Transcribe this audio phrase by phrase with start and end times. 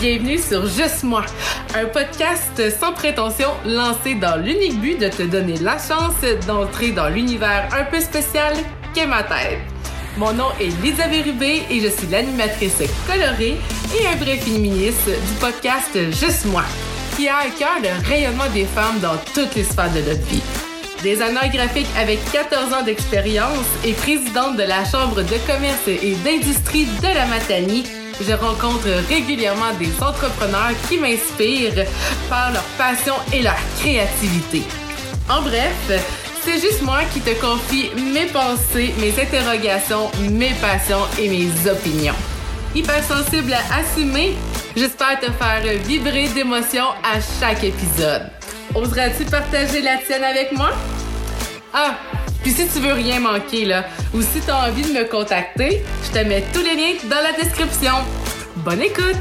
[0.00, 1.26] Bienvenue sur Juste moi,
[1.74, 6.14] un podcast sans prétention lancé dans l'unique but de te donner la chance
[6.46, 8.54] d'entrer dans l'univers un peu spécial
[8.94, 9.58] qu'est ma tête.
[10.16, 13.58] Mon nom est Lisa Rubé et je suis l'animatrice colorée
[13.94, 16.64] et un vrai féministe du podcast Juste moi,
[17.14, 20.42] qui a à cœur le rayonnement des femmes dans toutes les sphères de notre vie.
[21.02, 26.86] Designer graphique avec 14 ans d'expérience et présidente de la Chambre de commerce et d'industrie
[27.02, 27.84] de la Matanie,
[28.20, 31.86] je rencontre régulièrement des entrepreneurs qui m'inspirent
[32.28, 34.62] par leur passion et leur créativité.
[35.28, 35.90] En bref,
[36.44, 42.14] c'est juste moi qui te confie mes pensées, mes interrogations, mes passions et mes opinions.
[42.74, 44.34] Hyper sensible à assumer,
[44.76, 48.30] j'espère te faire vibrer d'émotions à chaque épisode.
[48.74, 50.70] Oseras-tu partager la tienne avec moi?
[51.74, 51.96] Ah,
[52.42, 55.82] puis si tu veux rien manquer, là, ou si tu as envie de me contacter,
[56.04, 57.92] je te mets tous les liens dans la description.
[58.56, 59.16] Bonne écoute!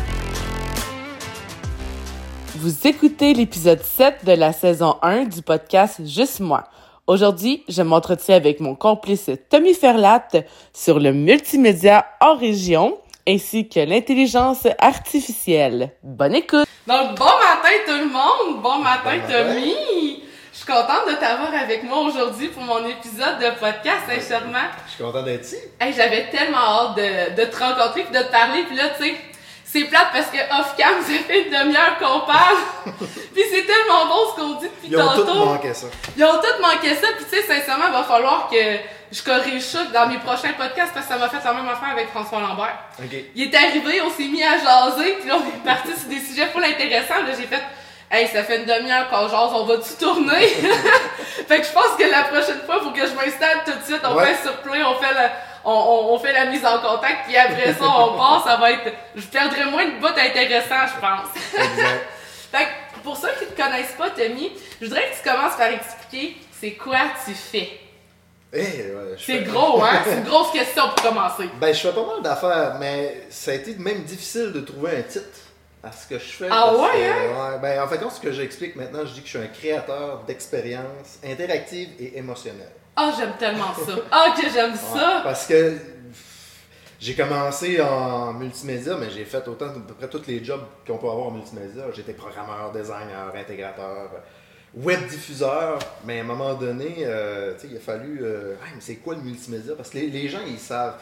[2.56, 6.66] Vous écoutez l'épisode 7 de la saison 1 du podcast Juste moi.
[7.08, 10.28] Aujourd'hui, je m'entretiens avec mon complice Tommy Ferlat
[10.74, 15.92] sur le multimédia en région ainsi que l'intelligence artificielle.
[16.04, 16.68] Bonne écoute!
[16.88, 18.62] Donc, bon matin tout le monde!
[18.62, 20.29] Bon matin, Tommy!
[20.70, 24.68] Suis contente de t'avoir avec moi aujourd'hui pour mon épisode de podcast, sincèrement.
[24.86, 25.58] Je suis content d'être ici.
[25.80, 28.64] Hey, J'avais tellement hâte de, de, te rencontrer puis de te parler.
[28.68, 29.16] Puis là, tu sais,
[29.66, 32.58] c'est plate parce que off-cam, ça fait une demi-heure qu'on parle.
[33.34, 35.26] puis c'est tellement bon ce qu'on dit depuis Ils ont tantôt.
[35.26, 35.88] tous manqué ça.
[36.16, 37.08] Ils ont tous manqué ça.
[37.18, 38.58] Puis tu sais, sincèrement, il va falloir que
[39.12, 41.90] je corrige ça dans mes prochains podcasts parce que ça m'a fait la même affaire
[41.94, 42.78] avec François Lambert.
[43.36, 46.20] Il est arrivé, on s'est mis à jaser, puis là, on est parti sur des
[46.20, 47.24] sujets full intéressants.
[47.26, 47.64] Là, j'ai fait,
[48.12, 50.48] hey, ça fait une demi-heure qu'on jase, on va-tu tourner?
[51.48, 54.02] fait que je pense que la prochaine fois, faut que je m'installe tout de suite,
[54.04, 54.34] on Ouais.
[54.34, 55.32] fait sur play, on fait la,
[55.66, 58.72] on, on, on fait la mise en contact, puis après ça, on part, ça va
[58.72, 61.28] être, je perdrai moins de bouts intéressants, je pense.
[61.54, 62.06] Exact.
[62.52, 64.52] fait que, pour ceux qui te connaissent pas, Tommy,
[64.82, 67.70] je voudrais que tu commences par expliquer c'est quoi tu fais?
[68.52, 70.02] Eh, ouais, je C'est gros, hein?
[70.06, 71.48] C'est une grosse question pour commencer.
[71.62, 75.02] Ben, je fais pas mal d'affaires, mais ça a été même difficile de trouver un
[75.04, 75.28] titre
[75.84, 76.48] à ce que je fais.
[76.52, 77.52] Ah parce ouais, que, hein?
[77.54, 80.24] ouais, ben, en fait, ce que j'explique maintenant, je dis que je suis un créateur
[80.28, 82.72] d'expériences interactives et émotionnelles.
[82.96, 83.94] Ah, j'aime tellement ça.
[84.12, 85.22] Ah, que j'aime Ouais, ça.
[85.24, 85.78] Parce que
[87.00, 90.98] j'ai commencé en multimédia, mais j'ai fait autant, à peu près tous les jobs qu'on
[90.98, 91.84] peut avoir en multimédia.
[91.96, 94.10] J'étais programmeur, designer, intégrateur,
[94.76, 98.20] web diffuseur, mais à un moment donné, euh, il a fallu.
[98.22, 99.76] euh, Hey, mais c'est quoi le multimédia?
[99.78, 100.96] Parce que les, les gens, ils savent.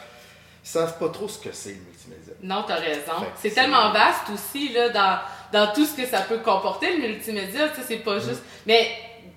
[0.64, 1.97] Ils savent pas trop ce que c'est le multimédia.
[2.42, 3.12] Non, t'as raison.
[3.40, 5.18] C'est tellement vaste aussi, là, dans,
[5.52, 7.68] dans tout ce que ça peut comporter, le multimédia.
[7.70, 8.02] Tu sais, c'est Mm.
[8.02, 8.42] pas juste.
[8.66, 8.88] Mais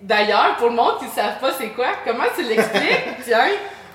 [0.01, 3.05] d'ailleurs, pour le monde qui ne savent pas c'est quoi, comment tu l'expliques?
[3.25, 3.47] Tiens.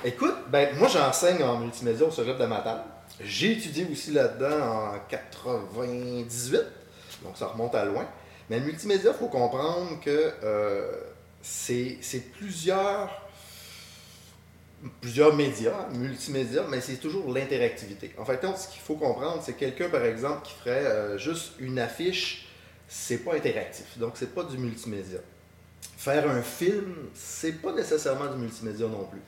[0.05, 2.83] Écoute, ben, moi j'enseigne en multimédia au Cégep de Matane.
[3.21, 6.61] J'ai étudié aussi là-dedans en 98,
[7.23, 8.05] donc ça remonte à loin.
[8.51, 10.93] Mais le multimédia, il faut comprendre que euh,
[11.43, 11.99] c'est
[12.37, 13.11] plusieurs,
[15.01, 18.13] plusieurs médias, multimédia, mais c'est toujours l'interactivité.
[18.19, 21.79] En fait, ce qu'il faut comprendre, c'est quelqu'un, par exemple, qui ferait euh, juste une
[21.79, 22.49] affiche,
[22.89, 25.19] c'est pas interactif, donc c'est pas du multimédia.
[25.97, 29.21] Faire un film, c'est pas nécessairement du multimédia non plus.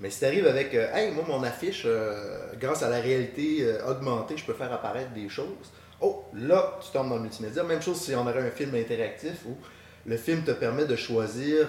[0.00, 3.66] Mais si tu arrives avec, euh, hey, moi, mon affiche, euh, grâce à la réalité
[3.88, 5.72] augmentée, je peux faire apparaître des choses.
[6.00, 7.62] Oh, là, tu tombes dans le multimédia.
[7.62, 9.56] Même chose si on aurait un film interactif où
[10.04, 11.68] le film te permet de choisir,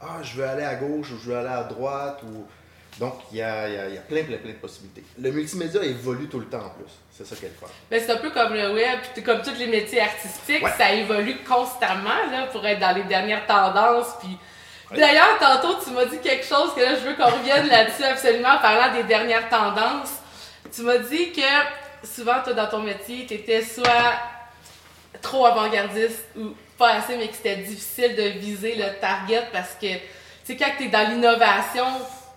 [0.00, 2.22] ah, je veux aller à gauche ou je veux aller à droite.
[2.22, 2.46] ou
[2.98, 5.02] Donc, il y a, y a- il y a plein, plein, plein de possibilités.
[5.18, 6.90] Le multimédia évolue tout le temps en plus.
[7.12, 7.66] C'est ça qu'elle fait.
[7.90, 10.72] Ben, c'est un peu comme le web, comme tous les métiers artistiques, Ouais.
[10.78, 14.14] ça évolue constamment là, pour être dans les dernières tendances.
[14.20, 14.38] Puis...
[14.90, 14.98] Ouais.
[14.98, 18.50] D'ailleurs, tantôt, tu m'as dit quelque chose que là, je veux qu'on revienne là-dessus absolument
[18.50, 20.12] en parlant des dernières tendances.
[20.74, 24.14] Tu m'as dit que souvent, toi, dans ton métier, tu étais soit
[25.20, 29.86] trop avant-gardiste ou pas assez, mais que c'était difficile de viser le target parce que,
[29.94, 30.00] tu
[30.44, 31.86] sais, quand tu es dans l'innovation,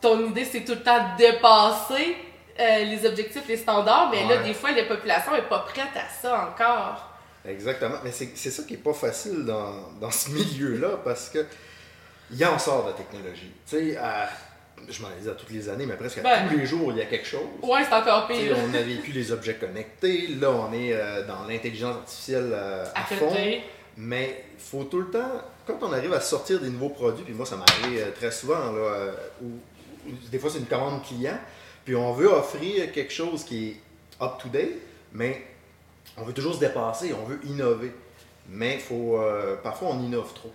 [0.02, 2.16] ton idée, c'est tout le temps de dépasser
[2.60, 6.10] euh, les objectifs, les standards, mais là, des fois, la population est pas prête à
[6.22, 7.06] ça encore.
[7.48, 7.96] Exactement.
[8.04, 11.46] Mais c'est ça qui est pas facile dans, dans ce milieu-là parce que
[12.32, 13.52] il en sort de la technologie.
[13.68, 14.30] Tu sais, à-
[14.88, 16.48] je m'en ai dit à toutes les années, mais presque à Ben.
[16.50, 17.42] tous les jours, il y a quelque chose.
[17.64, 18.56] Ouais, c'est encore pire.
[18.58, 23.02] on a vécu les objets connectés, là on est euh, dans l'intelligence artificielle euh, à,
[23.02, 23.34] À fond.
[23.98, 27.34] Mais il faut tout le temps, quand on arrive à sortir des nouveaux produits, puis
[27.34, 29.12] moi ça m'arrive très souvent, là,
[29.42, 29.48] où
[30.32, 31.38] des fois c'est une commande client,
[31.86, 33.82] puis on veut offrir quelque chose qui est
[34.22, 34.76] up-to-date,
[35.14, 35.46] mais
[36.18, 37.94] on veut toujours se dépasser, on veut innover.
[38.50, 40.52] Mais faut, euh, parfois on innove trop.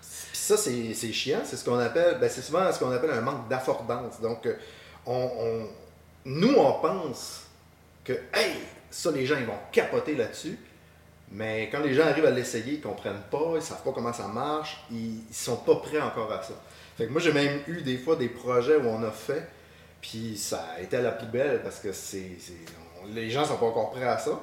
[0.00, 3.20] Puis ça, c'est chiant, c'est ce qu'on appelle, ben, c'est souvent ce qu'on appelle un
[3.20, 4.20] manque d'affordance.
[4.20, 5.66] Donc, euh,
[6.24, 7.44] nous, on pense
[8.04, 8.56] que, hey,
[8.90, 10.58] ça, les gens, ils vont capoter là-dessus.
[11.32, 14.26] Mais quand les gens arrivent à l'essayer, ils comprennent pas, ils savent pas comment ça
[14.26, 16.54] marche, ils, ils sont pas prêts encore à ça.
[17.00, 19.48] Fait que moi, j'ai même eu des fois des projets où on a fait,
[20.02, 22.32] puis ça a été à la poubelle parce que c'est,
[23.14, 24.38] les gens sont pas encore prêts à ça.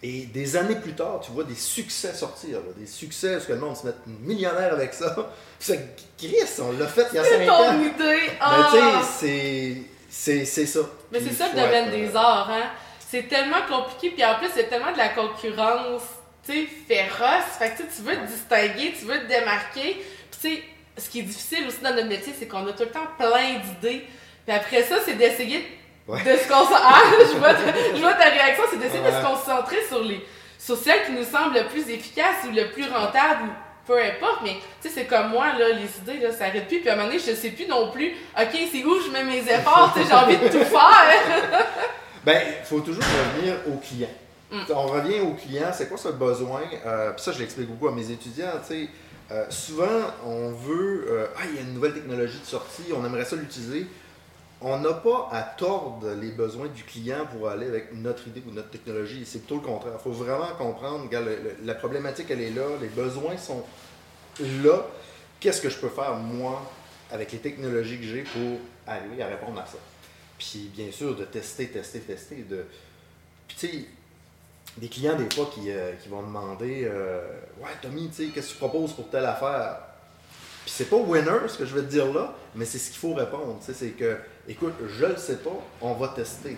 [0.00, 3.52] Et des années plus tard, tu vois des succès sortir, là, des succès parce que
[3.54, 5.12] le monde se met millionnaire avec ça.
[5.58, 5.74] Puis ça,
[6.16, 7.64] Chris, on l'a fait il y a C'est 5 ans.
[7.64, 7.94] ton idée!
[7.98, 8.70] Mais Ah!
[8.70, 10.80] tu sais, c'est, c'est, ça.
[11.10, 12.70] Mais c'est ça le domaine être, des euh, arts, hein.
[13.10, 16.02] C'est tellement compliqué, puis en plus, c'est tellement de la concurrence,
[16.46, 17.58] tu sais, féroce.
[17.58, 20.00] Fait que tu veux te distinguer, tu veux te démarquer.
[20.30, 20.62] Puis tu sais,
[20.98, 23.58] ce qui est difficile aussi dans notre métier, c'est qu'on a tout le temps plein
[23.58, 24.04] d'idées.
[24.46, 25.66] Puis après ça, c'est d'essayer
[26.08, 26.18] Ouais.
[26.24, 26.74] de se concentrer.
[26.82, 27.60] Ah, je vois, ta,
[27.94, 30.20] je vois ta réaction, c'est d'essayer de se concentrer sur les
[30.58, 33.48] sur celles qui nous semblent le plus efficaces ou le plus rentable ou
[33.86, 36.80] peu importe, mais tu sais, c'est comme moi, là, les idées, là, ça arrête plus.
[36.80, 39.24] Puis à un moment donné, je sais plus non plus, OK, c'est où je mets
[39.24, 41.66] mes efforts, j'ai envie de tout faire.
[42.24, 44.08] Ben, il faut toujours revenir au client.
[44.52, 44.60] Mm.
[44.72, 46.60] On revient au client, c'est quoi ce besoin?
[46.86, 48.52] Euh, puis ça, je l'explique beaucoup à mes étudiants.
[48.66, 48.88] tu sais.
[49.30, 53.04] Euh, souvent, on veut, euh, ah, il y a une nouvelle technologie de sortie, on
[53.04, 53.86] aimerait ça l'utiliser.
[54.60, 58.52] On n'a pas à tordre les besoins du client pour aller avec notre idée ou
[58.52, 59.24] notre technologie.
[59.26, 59.94] C'est plutôt le contraire.
[59.98, 61.28] Il faut vraiment comprendre, regarde,
[61.64, 63.64] la problématique, elle est là, les besoins sont
[64.62, 64.86] là.
[65.40, 66.62] Qu'est-ce que je peux faire, moi,
[67.10, 69.78] avec les technologies que j'ai pour arriver à répondre à ça?
[70.38, 72.44] Puis bien sûr, de tester, tester, tester.
[72.48, 72.64] De...
[73.48, 73.88] Puis
[74.78, 77.20] des clients des fois qui, euh, qui vont demander euh,
[77.60, 79.78] Ouais, Tommy, tu sais, qu'est-ce que tu proposes pour telle affaire
[80.64, 82.98] Puis c'est pas winner ce que je vais te dire là, mais c'est ce qu'il
[82.98, 83.58] faut répondre.
[83.60, 84.16] C'est que,
[84.48, 86.56] écoute, je le sais pas, on va tester.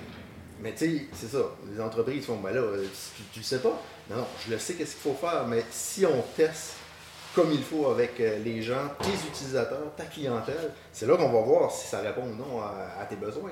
[0.61, 1.44] Mais tu sais, c'est ça.
[1.72, 4.58] Les entreprises font Ben là, euh, tu, tu le sais pas Non, non, je le
[4.58, 6.75] sais qu'est-ce qu'il faut faire, mais si on teste
[7.34, 11.69] comme il faut avec les gens, tes utilisateurs, ta clientèle, c'est là qu'on va voir
[11.69, 13.50] si ça répond ou non à, tes besoins.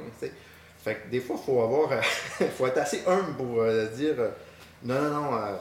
[0.85, 1.91] Fait que des fois, il faut avoir,
[2.57, 3.65] faut être assez humble pour
[3.97, 4.15] dire
[4.85, 5.57] non, non, non, euh,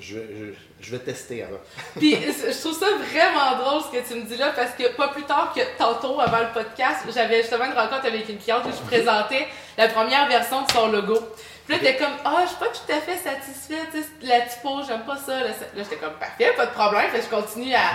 [0.00, 1.58] je, je, je vais tester avant.
[1.98, 5.08] Puis je trouve ça vraiment drôle ce que tu me dis là parce que pas
[5.08, 8.70] plus tard que tantôt avant le podcast, j'avais justement une rencontre avec une cliente où
[8.70, 11.18] je présentais la première version de son logo.
[11.66, 14.40] Puis là, t'es comme, ah, je suis pas tout à fait satisfaite, tu sais, la
[14.40, 15.38] typo, j'aime pas ça.
[15.38, 17.10] Là, là j'étais comme, parfait, pas de problème.
[17.10, 17.90] Fait que je continue à,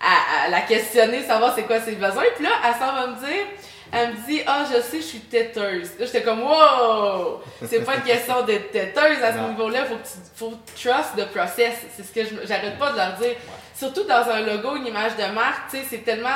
[0.00, 2.24] à, à la questionner, savoir c'est quoi ses besoins.
[2.34, 3.46] Puis là, elle s'en va me dire,
[3.92, 5.90] elle me dit, ah, je sais, je suis têteuse.
[5.98, 7.40] Là, j'étais comme, wow!
[7.66, 9.48] C'est pas une question d'être têteuse à ce Non.
[9.50, 11.74] niveau-là, faut que tu faut trust the process.
[11.96, 13.34] C'est ce que je- j'arrête pas de leur dire.
[13.74, 16.30] Surtout dans un logo, une image de marque, tu sais, c'est tellement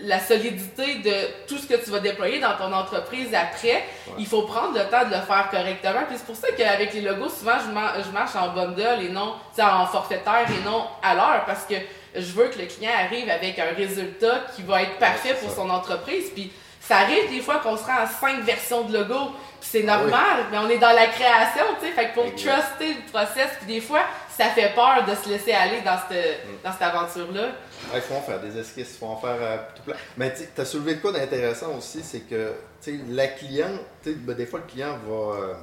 [0.00, 3.84] la solidité de tout ce que tu vas déployer dans ton entreprise après.
[4.18, 6.00] Il faut prendre le temps de le faire correctement.
[6.08, 9.10] Puis c'est pour ça qu'avec les logos, souvent, je, mar- je marche en bundle et
[9.10, 11.74] non tu sais, en forfaitaire et non à l'heure parce que
[12.14, 15.50] je veux que le client arrive avec un résultat qui va être parfait Ouais, pour
[15.50, 16.30] son entreprise.
[16.34, 19.32] Puis ça arrive des fois qu'on se rend à cinq versions de logo.
[19.60, 20.10] Puis c'est Ah oui.
[20.10, 21.92] normal, mais on est dans la création, tu sais.
[21.92, 25.52] Fait que pour truster le process, puis des fois, ça fait peur de se laisser
[25.52, 26.50] aller dans cette, Mm.
[26.64, 27.48] dans cette aventure-là.
[27.94, 29.96] Il faut en faire des esquisses, il faut en faire euh, tout plein.
[30.16, 32.52] Mais tu as soulevé de quoi d'intéressant aussi, c'est que
[32.82, 35.54] tu sais, la cliente, tu sais, ben, des fois le client va, euh,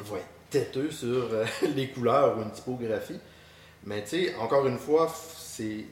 [0.00, 1.44] va être têteux sur euh,
[1.74, 3.18] les couleurs ou une typographie.
[3.84, 5.86] Mais tu sais, encore une fois, c'est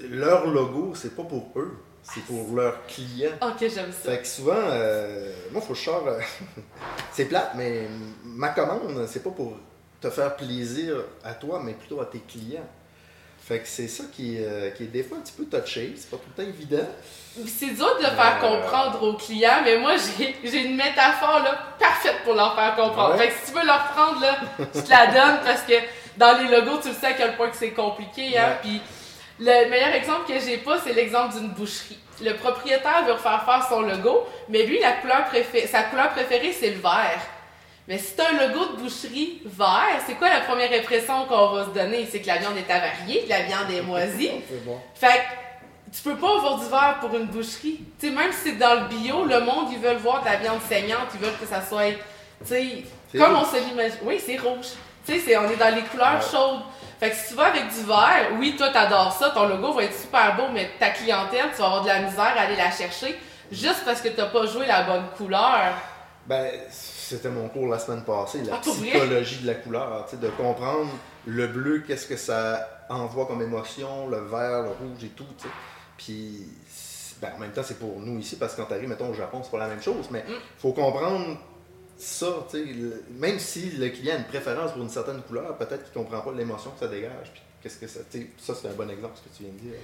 [0.00, 1.76] leur logo, c'est pas pour eux,
[2.14, 3.32] c'est pour leurs clients.
[3.42, 4.10] Ok, j'aime ça.
[4.10, 6.06] Fait que souvent, euh, moi, faut que je sors.
[6.06, 6.20] euh,
[7.12, 7.88] c'est plate, mais
[8.24, 9.56] ma commande, c'est pas pour
[10.00, 12.66] te faire plaisir à toi, mais plutôt à tes clients.
[13.46, 16.10] Fait que c'est ça qui, euh, qui est des fois un petit peu touché, c'est
[16.10, 16.86] pas tout le temps évident.
[17.46, 19.92] C'est dur de le faire comprendre aux clients, mais moi,
[20.42, 23.14] j'ai une métaphore là, parfaite pour leur faire comprendre.
[23.14, 23.18] Ouais.
[23.18, 24.36] Fait que si tu veux leur prendre, là,
[24.74, 25.74] je te la donne parce que
[26.16, 28.36] dans les logos, tu le sais à quel point que c'est compliqué.
[28.36, 28.56] Hein?
[28.64, 28.80] Ouais.
[29.38, 31.98] Le meilleur exemple que j'ai pas, c'est l'exemple d'une boucherie.
[32.22, 35.24] Le propriétaire veut refaire faire son logo, mais lui, la couleur
[35.70, 37.20] sa couleur préférée, c'est le vert.
[37.88, 41.64] Mais si t'as un logo de boucherie vert, c'est quoi la première impression qu'on va
[41.66, 42.08] se donner?
[42.10, 44.30] C'est que la viande est avariée, que la viande est moisie.
[44.48, 44.80] C'est bon.
[44.94, 47.80] Fait que tu peux pas avoir du vert pour une boucherie.
[48.00, 50.36] Tu sais, même si c'est dans le bio, le monde, ils veulent voir de la
[50.36, 52.82] viande saignante, ils veulent que ça soit, tu sais,
[53.16, 53.46] comme rouge.
[53.52, 53.98] on se l'imagine.
[54.02, 54.66] Oui, c'est rouge.
[55.06, 56.28] Tu sais, c'est- on est dans les couleurs Ouais.
[56.30, 56.62] chaudes.
[56.98, 59.84] Fait que si tu vas avec du vert, oui, toi, t'adores ça, ton logo va
[59.84, 62.70] être super beau, mais ta clientèle, tu vas avoir de la misère à aller la
[62.70, 63.18] chercher
[63.52, 65.74] juste parce que t'as pas joué la bonne couleur.
[66.26, 70.22] Ben, c'était mon cours la semaine passée, la Ah, psychologie de la couleur, tu sais,
[70.22, 70.90] de comprendre
[71.26, 75.44] le bleu, qu'est-ce que ça envoie comme émotion, le vert, le rouge et tout, tu
[75.44, 75.54] sais.
[75.98, 76.48] Puis,
[77.20, 79.40] ben, en même temps, c'est pour nous ici, parce que quand t'arrives, mettons, au Japon,
[79.44, 80.32] c'est pas la même chose, mais Mm.
[80.58, 81.36] faut comprendre
[81.98, 85.92] ça, le- même si le client a une préférence pour une certaine couleur, peut-être qu'il
[85.92, 88.00] comprend pas l'émotion que ça dégage, puis qu'est-ce que ça,
[88.38, 89.78] ça c'est un bon exemple, ce que tu viens de dire.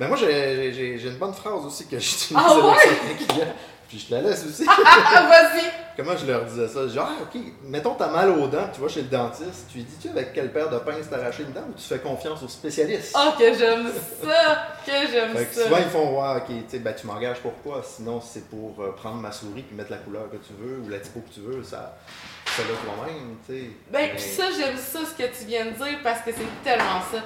[0.00, 2.74] Ben moi, j'ai- une bonne phrase aussi que j'utilise Ah avec ouais?
[2.82, 3.54] certains clients,
[3.86, 4.64] puis je te la laisse aussi.
[4.66, 5.64] Ah, ah, vas-y!
[5.94, 6.88] comment je leur disais ça?
[6.88, 9.84] Genre, ah, ok, mettons, t'as mal aux dents, tu vas chez le dentiste, tu lui
[9.84, 12.48] dis-tu avec quelle paire de pinces t'as arraché une dent ou tu fais confiance au
[12.48, 13.14] spécialiste?
[13.14, 13.90] Oh, que j'aime
[14.22, 14.68] ça!
[14.86, 15.64] Que j'aime Fait que ça!
[15.64, 17.82] souvent, ils font, ouais, ok, tu ben, tu m'engages pourquoi?
[17.84, 20.88] Sinon, c'est pour euh, prendre ma souris et mettre la couleur que tu veux ou
[20.88, 21.98] la typo que tu veux, ça,
[22.46, 23.70] fais-le toi-même, tu sais.
[23.90, 26.64] Ben, Mais- puis ça, j'aime ça, ce que tu viens de dire, parce que c'est
[26.64, 27.18] tellement ça.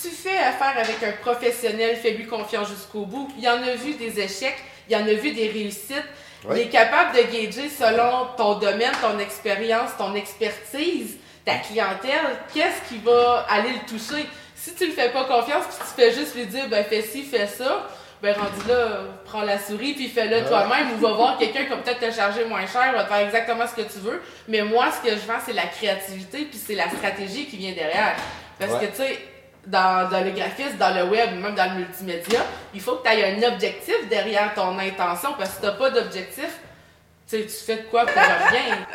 [0.00, 3.28] Tu fais affaire avec un professionnel, fais-lui confiance jusqu'au bout?
[3.36, 6.04] Il y en a vu des échecs, il y en a vu des réussites.
[6.52, 12.88] Il est capable de gager selon ton domaine, ton expérience, ton expertise, ta clientèle, qu'est-ce
[12.88, 14.24] qui va aller le toucher?
[14.54, 17.24] Si tu le fais pas confiance, puis tu fais juste lui dire, ben fais ci,
[17.24, 17.88] fais ça,
[18.22, 20.44] ben rendu là, prends la souris, puis fais-le Ouais.
[20.46, 23.26] toi-même, ou va voir quelqu'un qui va peut-être te charger moins cher, va te faire
[23.26, 24.22] exactement ce que tu veux.
[24.46, 27.72] Mais moi, ce que je vends, c'est la créativité, puis c'est la stratégie qui vient
[27.72, 28.14] derrière.
[28.60, 28.80] Parce Ouais.
[28.86, 29.18] que, tu sais,
[29.68, 32.40] dans, dans le graphisme, dans le web, même dans le multimédia,
[32.74, 35.90] il faut que tu aies un objectif derrière ton intention, parce que si t'as pas
[35.90, 36.60] d'objectif,
[37.28, 38.14] tu sais, tu fais de quoi pour
[38.50, 38.86] rien.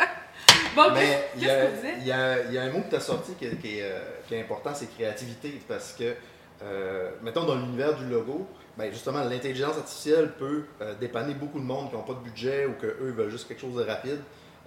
[0.76, 1.94] Bon, Mais qu'est-ce que tu disais?
[2.00, 3.78] il y a- il y a un mot que tu as sorti qui, est- qui
[3.80, 5.62] est, euh, qui est important, c'est créativité.
[5.68, 6.16] Parce que,
[6.64, 11.64] euh, mettons, dans l'univers du logo, ben justement, l'intelligence artificielle peut euh, dépanner beaucoup de
[11.66, 14.20] monde qui n'ont pas de budget ou qu'eux veulent juste quelque chose de rapide.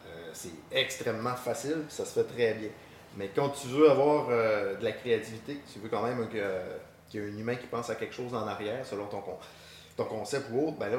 [0.06, 2.68] Euh, c'est extrêmement facile, puis ça se fait très bien.
[3.16, 7.20] Mais quand tu veux avoir euh, de la créativité, tu veux quand même que- qu'il
[7.20, 9.38] y ait un humain qui pense à quelque chose en arrière selon ton, con-
[9.96, 10.99] ton concept ou autre, ben là,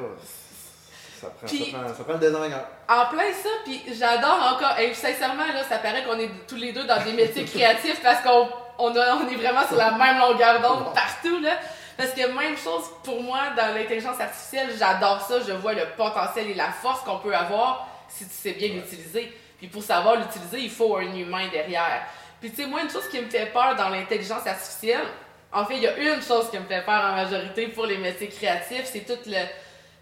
[1.20, 2.64] ça prend, Puis- ça prend, ça prend le designer.
[2.88, 4.78] En plein ça, puis j'adore encore.
[4.78, 8.22] Et sincèrement, là, ça paraît qu'on est tous les deux dans des métiers créatifs parce
[8.22, 8.48] qu'on
[8.78, 11.52] on a- on est vraiment sur la même longueur d'onde partout, là.
[11.96, 15.40] Parce que même chose pour moi dans l'intelligence artificielle, j'adore ça.
[15.46, 19.32] Je vois le potentiel et la force qu'on peut avoir si tu sais bien l'utiliser.
[19.58, 22.02] Puis pour savoir l'utiliser, il faut un humain derrière.
[22.40, 25.06] Puis tu sais, moi, une chose qui me fait peur dans l'intelligence artificielle,
[25.52, 27.98] en fait, il y a une chose qui me fait peur en majorité pour les
[27.98, 29.42] métiers créatifs, c'est toute le,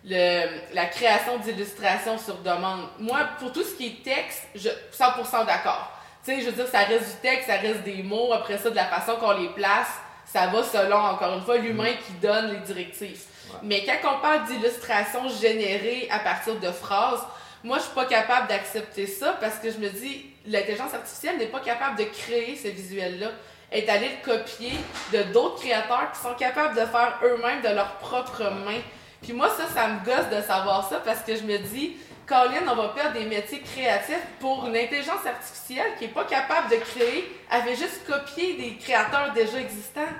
[0.04, 2.88] le- la création d'illustrations sur demande.
[2.98, 5.92] Moi, pour tout ce qui est texte, je 100% d'accord.
[6.24, 8.32] Tu sais, je veux dire, ça reste du texte, ça reste des mots.
[8.32, 9.88] Après ça, de la façon qu'on les place,
[10.26, 13.22] ça va selon, encore une fois, l'humain qui donne les directives.
[13.50, 13.58] Ouais.
[13.62, 17.24] Mais quand on parle d'illustrations générées à partir de phrases,
[17.66, 21.46] moi, je suis pas capable d'accepter ça parce que je me dis, l'intelligence artificielle n'est
[21.46, 23.32] pas capable de créer ce visuel-là.
[23.72, 24.70] Elle est allée le copier
[25.12, 28.80] de d'autres créateurs qui sont capables de faire eux-mêmes de leurs propres mains.
[29.20, 32.70] Puis moi, ça, ça me gosse de savoir ça parce que je me dis, Colin,
[32.70, 36.76] on va perdre des métiers créatifs pour une intelligence artificielle qui est pas capable de
[36.76, 37.36] créer.
[37.50, 40.12] Elle fait juste copier des créateurs déjà existants.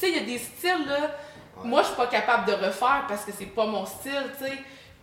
[0.00, 0.98] Tu sais, il y a des styles, là.
[1.58, 1.68] Ouais.
[1.68, 4.52] Moi, je suis pas capable de refaire parce que c'est pas mon style, tu sais.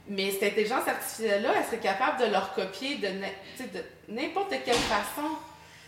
[0.07, 3.07] Mais cette intelligence artificielle-là, elle serait capable de leur copier de
[4.09, 5.29] n'importe quelle façon.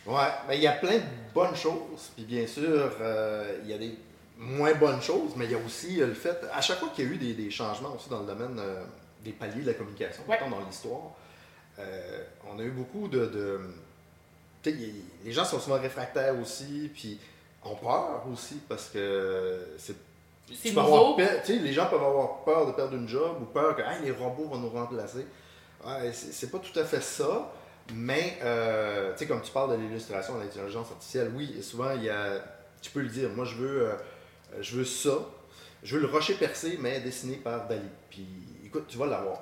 [0.06, 2.12] Ouais, mais il y a plein de bonnes choses.
[2.16, 3.96] Puis bien sûr, euh, il y a des
[4.38, 7.06] moins bonnes choses, mais il y a aussi euh, le fait, à chaque fois qu'il
[7.06, 8.84] y a eu des, des changements aussi dans le domaine euh,
[9.24, 10.40] des paliers de la communication, Ouais.
[10.50, 11.12] dans l'histoire,
[12.50, 13.62] on a eu beaucoup de.
[14.66, 14.94] y-
[15.26, 17.20] les gens sont souvent réfractaires aussi, puis
[17.64, 19.96] ont peur aussi parce que c'est.
[20.56, 21.16] C'est nouveau.
[21.16, 24.12] peur- les gens peuvent avoir peur de perdre une job ou peur que Hey, les
[24.12, 25.26] robots vont nous remplacer.
[25.86, 27.52] Ouais, c'est c'est pas tout à fait ça.
[27.94, 31.92] Mais, euh, tu sais, comme tu parles de l'illustration de l'intelligence artificielle, oui, et souvent,
[31.92, 32.42] il y a,
[32.82, 33.94] tu peux le dire, moi, je veux, euh,
[34.60, 35.20] je veux ça,
[35.84, 37.88] je veux le rocher percé, mais dessiné par Dali.
[38.10, 38.28] Puis,
[38.66, 39.40] écoute, tu vas l'avoir.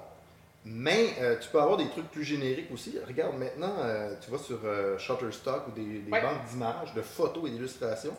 [0.63, 2.95] Mais euh, tu peux avoir des trucs plus génériques aussi.
[3.07, 6.21] Regarde, maintenant, euh, tu vas sur euh, Shutterstock ou des, des Ouais.
[6.21, 8.15] banques d'images, de photos et d'illustrations.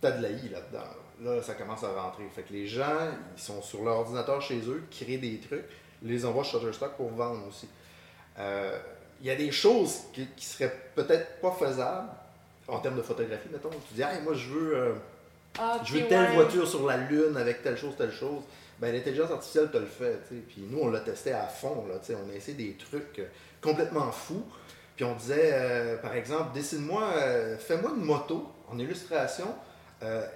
[0.00, 0.86] Tu as de l'AI là-dedans.
[1.22, 2.24] Là, ça commence à rentrer.
[2.34, 2.96] Fait que les gens,
[3.36, 5.64] ils sont sur leur ordinateur chez eux, créent des trucs,
[6.02, 7.68] les envoient sur Shutterstock pour vendre aussi.
[8.38, 8.78] Euh,
[9.20, 12.08] Il y a des choses qui, qui seraient peut-être pas faisables
[12.68, 13.68] en termes de photographie, mettons.
[13.88, 14.92] Tu dis, hey, moi, je veux, euh,
[15.58, 16.34] Ah, je veux telle ouais.
[16.36, 18.42] voiture sur la Lune avec telle chose, telle chose.
[18.78, 20.18] Ben, l'intelligence artificielle te le fait.
[20.48, 21.84] Puis nous, on l'a testé à fond.
[21.86, 23.26] Là, on a essayé des trucs euh,
[23.60, 24.42] complètement fous.
[24.96, 29.54] Puis on disait, euh, par exemple, dessine-moi, euh, fais-moi une moto en illustration
[30.02, 30.26] euh,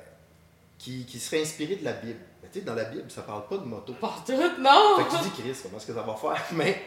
[0.78, 2.18] qui, qui serait inspirée de la Bible.
[2.42, 3.92] Mais tu sais, dans la Bible, ça parle pas de moto.
[3.94, 4.96] Pas tout, non!
[4.98, 6.44] Fait que tu dis, Chris, comment est-ce que ça va faire?
[6.52, 6.82] Mais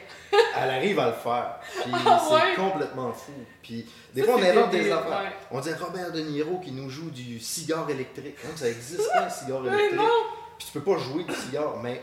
[0.56, 1.60] elle arrive à le faire.
[1.84, 2.56] Puis Ah c'est ouais?
[2.56, 3.32] complètement fou.
[3.64, 5.08] Puis des Ça, fois, on invente des- affaires.
[5.22, 5.32] ouais.
[5.52, 8.36] On dit Robert De Niro qui nous joue du cigare électrique.
[8.46, 9.98] Hein, ça existe pas, un cigare Mais électrique?
[10.00, 10.06] non!
[10.58, 12.02] Puis tu peux pas jouer du cigare, mais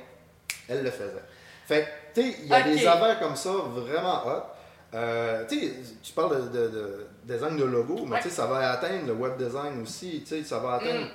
[0.69, 1.23] elle le faisait.
[1.67, 1.83] Fait
[2.15, 4.43] que, tu sais, il y a des affaires comme ça vraiment hot.
[4.95, 5.73] Euh, tu sais,
[6.03, 8.23] tu parles de, de- de design de logo, mais Ouais.
[8.23, 10.23] tu sais, ça va atteindre le web design aussi.
[10.23, 11.07] Tu sais, ça va atteindre.
[11.07, 11.09] Mm.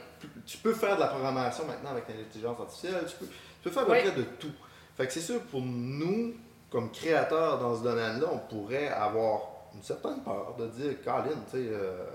[0.46, 3.06] Tu peux faire de la programmation maintenant avec l'intelligence artificielle.
[3.08, 3.34] Tu peux, tu
[3.64, 4.52] peux faire à peu près de tout.
[4.98, 6.34] Fait que c'est sûr, pour nous,
[6.70, 9.42] comme créateurs dans ce domaine-là, on pourrait avoir
[9.74, 12.06] une certaine peur de dire, Colin, tu sais, euh,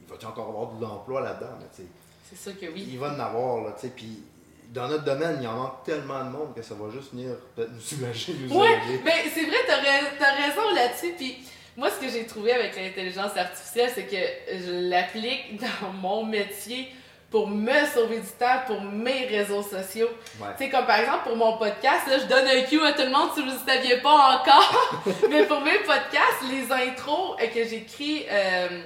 [0.00, 1.58] il va-tu encore avoir de l'emploi là-dedans?
[2.28, 2.86] C'est sûr que oui.
[2.92, 4.22] il va en avoir, là, tu sais, puis
[4.72, 7.72] dans notre domaine, il en manque tellement de monde que ça va juste venir peut-être
[7.72, 9.00] nous soulager, nous aider.
[9.04, 9.78] mais c'est vrai, t'as,
[10.18, 11.14] t'as raison là-dessus.
[11.16, 11.38] Puis
[11.76, 14.16] moi, ce que j'ai trouvé avec l'intelligence artificielle, c'est que
[14.64, 16.88] je l'applique dans mon métier
[17.30, 20.08] pour me sauver du temps pour mes réseaux sociaux.
[20.40, 20.48] Ouais.
[20.56, 23.02] Tu sais, comme par exemple pour mon podcast, là, je donne un cue à tout
[23.02, 25.02] le monde si vous ne saviez pas encore.
[25.30, 28.80] Mais pour mes podcasts, les intros euh, que j'écris, euh,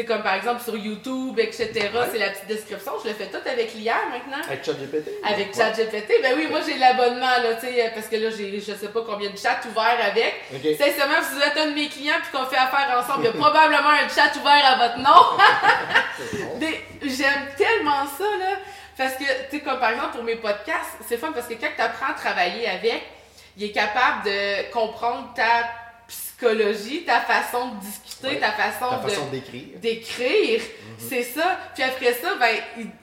[0.00, 1.68] sais, comme par exemple sur YouTube, etc.,
[2.10, 2.92] c'est la petite description.
[3.02, 4.42] Je le fais tout avec l'IA maintenant.
[4.46, 5.08] Avec ChatGPT?
[5.22, 5.54] Avec Ouais.
[5.54, 8.88] ChatGPT, ben oui, moi j'ai l'abonnement, là, tu sais, parce que là, j'ai je sais
[8.88, 10.34] pas combien de chats ouverts avec.
[10.54, 10.62] Ok.
[10.78, 13.28] Sincèrement, si vous êtes un de mes clients puis qu'on fait affaire ensemble, il y
[13.28, 15.36] a probablement un chat ouvert à votre nom.
[16.48, 16.58] Bon.
[16.58, 18.56] Des- J'aime tellement ça, là.
[18.96, 21.68] Parce que, tu sais, comme par exemple pour mes podcasts, c'est fun parce que quand
[21.74, 23.02] tu apprends à travailler avec,
[23.56, 25.68] il est capable de comprendre ta
[26.46, 28.38] psychologie, ta façon de discuter, Ouais.
[28.40, 29.62] ta façon Ta façon d'écrire.
[29.80, 30.96] d'écrire, Mhm.
[31.08, 31.56] c'est ça.
[31.74, 32.56] Puis après ça, ben,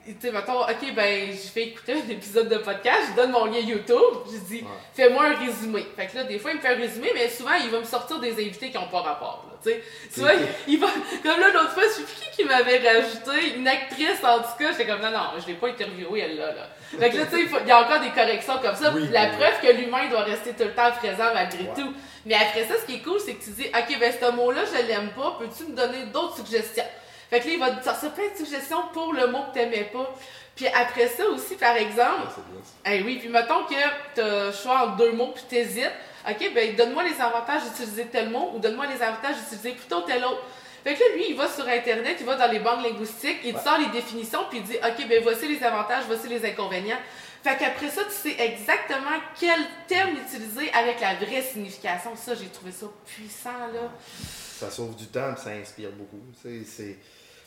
[0.04, 3.46] tu sais, mettons, ok, ben, je fais écouter un épisode de podcast, je donne mon
[3.46, 3.96] lien YouTube,
[4.30, 4.68] je dis, Ouais.
[4.94, 5.86] fais-moi un résumé.
[5.96, 7.84] Fait que là, des fois, il me fait un résumé, mais souvent, il va me
[7.84, 9.76] sortir des invités qui n'ont pas rapport, là, tu sais.
[9.80, 10.32] Tu C'est vois,
[10.66, 10.86] il va,
[11.22, 14.70] comme là, l'autre fois, je plus qui qui m'avait rajouté, une actrice, en tout cas,
[14.72, 16.68] j'étais comme, non, non, je l'ai pas interviewée, elle, là, là.
[16.98, 18.90] Fait que là, tu sais, il faut- il y a encore des corrections comme ça.
[18.94, 21.70] Oui, la oui, preuve que l'humain doit rester tout le temps présent malgré Ouais.
[21.76, 21.92] tout.
[22.26, 24.62] Mais après ça, ce qui est cool, c'est que tu dis, OK, ben ce mot-là,
[24.66, 26.84] je l'aime pas, peux-tu me donner d'autres suggestions?
[27.30, 29.88] Fait que là, il va te sortir plein de suggestions pour le mot que t'aimais
[29.92, 30.12] pas.
[30.56, 32.90] Puis après ça aussi, par exemple, ça.
[32.92, 33.74] eh oui, puis mettons que
[34.14, 35.92] t'as le choix entre deux mots puis t'hésites,
[36.28, 40.22] OK, ben donne-moi les avantages d'utiliser tel mot ou donne-moi les avantages d'utiliser plutôt tel
[40.24, 40.42] autre.
[40.84, 43.52] Fait que là, lui, il va sur Internet, il va dans les banques linguistiques, il
[43.52, 43.64] te Ouais.
[43.64, 46.98] sort les définitions, puis il dit, OK, ben voici les avantages, voici les inconvénients.
[47.42, 52.14] Fait qu'après ça, tu sais exactement quel terme utiliser avec la vraie signification.
[52.16, 53.90] Ça, j'ai trouvé ça puissant, là.
[54.22, 56.20] Ça sauve du temps ça inspire beaucoup.
[56.42, 56.98] c'est-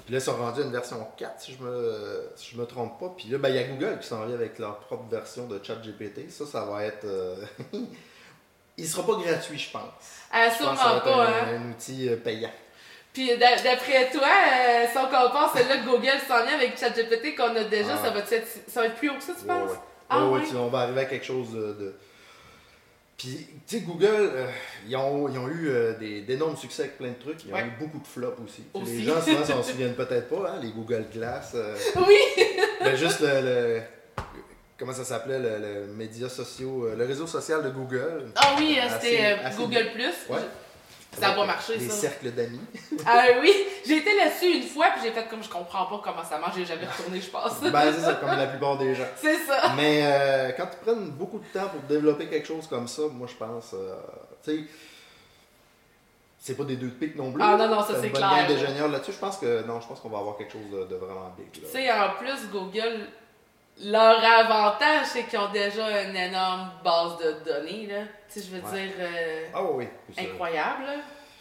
[0.05, 2.65] Puis là, ils sont rendus à une version 4, si je me, si je me
[2.65, 3.13] trompe pas.
[3.15, 5.63] Puis là, ben, il y a Google qui s'en vient avec leur propre version de
[5.63, 6.29] ChatGPT.
[6.31, 7.05] Ça, ça va être.
[7.05, 7.35] euh,
[8.77, 9.81] il sera pas gratuit, je pense.
[10.31, 11.62] Ah, Je pense sûrement que ça va être pas, un, hein.
[11.67, 12.51] un outil euh, payant.
[13.13, 17.35] Puis d'a- d'après toi, euh, si on compare celle-là que Google s'en vient avec ChatGPT
[17.35, 18.05] qu'on a déjà, Ah.
[18.05, 19.70] ça va être, ça va être plus haut que ça, tu penses?
[19.72, 19.77] ouais.
[20.09, 21.74] Ah Ouais, tu- on va arriver à quelque chose de.
[21.74, 21.96] de-
[23.18, 24.48] Puis, tu sais, Google, euh,
[24.87, 27.46] ils, ont, ils ont eu euh, des- d'énormes succès avec plein de trucs.
[27.46, 28.64] Ils ont eu beaucoup de flops aussi.
[28.85, 31.51] Les gens, souvent, s'en souviennent peut-être pas, hein, les Google Glass.
[31.55, 31.75] euh,
[32.07, 32.18] Oui!
[32.81, 33.81] ben, juste le, le-
[34.77, 38.31] Comment ça s'appelait, le, le média social, euh, le réseau social de Google.
[38.35, 40.14] Ah oui, c'était Google Plus.
[40.29, 40.40] Ouais.
[41.19, 41.95] Ça va marcher, Des ça.
[41.95, 42.59] cercles d'amis.
[43.05, 43.51] Ah oui,
[43.85, 46.55] j'ai été là-dessus une fois, puis j'ai fait comme je comprends pas comment ça marche,
[46.55, 47.59] j'ai jamais retourné, je pense.
[47.61, 49.03] ben, c'est ça, comme la plupart des gens.
[49.17, 49.73] C'est ça.
[49.75, 53.27] Mais euh, quand tu prends beaucoup de temps pour développer quelque chose comme ça, moi
[53.29, 53.95] je pense, euh,
[54.43, 54.63] tu sais,
[56.39, 57.41] c'est pas des deux de pique non plus.
[57.41, 58.47] Ah non, non, ça, c'est une bonne clair, là.
[58.47, 59.13] d'ingénieurs là-dessus.
[59.13, 61.49] Je pense que non, je pense qu'on va avoir quelque chose de, de vraiment big.
[61.51, 63.07] Tu sais, en plus, Google,
[63.83, 68.03] leur avantage, c'est qu'ils ont déjà une énorme base de données, là.
[68.31, 68.81] Tu sais, je veux Ouais.
[68.88, 70.96] dire, euh, Ah oui, incroyable, là.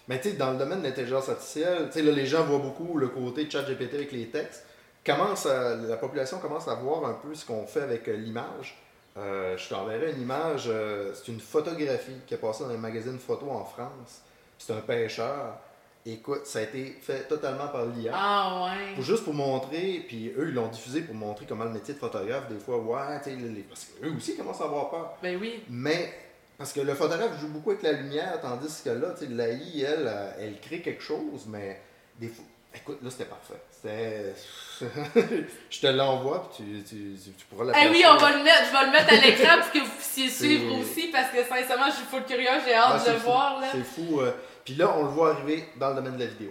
[0.08, 2.58] Mais tu sais, dans le domaine de l'intelligence artificielle, tu sais, là, les gens voient
[2.58, 4.66] beaucoup le côté de ChatGPT avec les textes.
[5.04, 8.78] Commence à- la population commence à voir un peu ce qu'on fait avec euh, l'image.
[9.16, 13.18] Euh, je t'enverrai une image, euh, c'est une photographie qui est passée dans un magazine
[13.18, 14.22] photo en France.
[14.58, 15.58] C'est un pêcheur.
[16.04, 18.10] Écoute, ça a été fait totalement par l'IA.
[18.12, 18.94] Ah ouais.
[18.96, 21.98] Pour- Juste pour montrer, puis eux, ils l'ont diffusé pour montrer comment le métier de
[22.00, 25.12] photographe, des fois, ouais, tu sais, parce qu'eux aussi commencent à avoir peur.
[25.22, 25.62] Ben oui.
[25.70, 26.12] Mais,
[26.58, 29.82] parce que le photographe joue beaucoup avec la lumière, tandis que là, tu sais, l'AI,
[29.82, 31.80] elle, elle crée quelque chose, mais
[32.18, 33.62] des fois, écoute, là, c'était parfait.
[33.70, 34.34] C'était.
[35.70, 38.42] Je te l'envoie, puis tu, tu, tu, tu pourras la Eh oui, on va le
[38.42, 41.44] mettre, je vais le mettre à l'écran pour que vous puissiez suivre aussi, parce que
[41.44, 43.24] sincèrement, je suis full curieux, j'ai hâte Ah, de le fou.
[43.26, 43.68] voir, là.
[43.70, 44.20] C'est fou.
[44.20, 44.32] euh,
[44.64, 46.50] Puis là, on le voit arriver dans le domaine de la vidéo.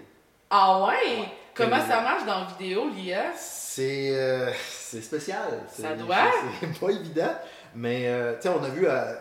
[0.50, 1.26] Ah ouais?
[1.54, 3.32] Comment ça marche dans la vidéo, l'IA?
[3.38, 4.52] C'est euh,
[4.92, 5.64] c'est spécial.
[5.70, 6.32] Ça doit?
[6.60, 7.34] C'est pas évident.
[7.76, 9.14] Mais euh, tu sais, on a vu, euh,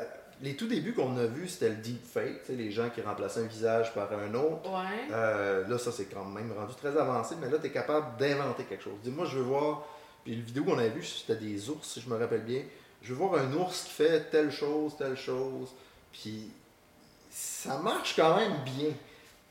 [0.42, 2.48] les tout débuts qu'on a vu, c'était le deepfake.
[2.48, 4.68] Les gens qui remplaçaient un visage par un autre.
[4.70, 5.12] Ouais.
[5.12, 7.36] Euh, là, ça, c'est quand même rendu très avancé.
[7.40, 8.98] Mais là, tu es capable d'inventer quelque chose.
[9.04, 9.86] Dis-moi, je veux voir.
[10.24, 12.62] Puis le vidéo qu'on a vu, c'était des ours, si je me rappelle bien.
[13.02, 15.74] Je veux voir un ours qui fait telle chose, telle chose.
[16.12, 16.50] Puis
[17.30, 18.90] ça marche quand même bien.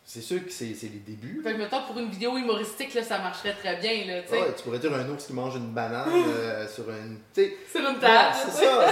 [0.06, 1.42] C'est sûr que c'est les débuts.
[1.44, 4.22] Fait que, mettons, pour une vidéo humoristique, là, ça marcherait très bien, là.
[4.32, 7.20] Ouais, tu pourrais dire un ours qui mange une banane euh, sur une.
[7.34, 8.36] tu sais, Sur une Ouais, table.
[8.44, 8.88] c'est ça.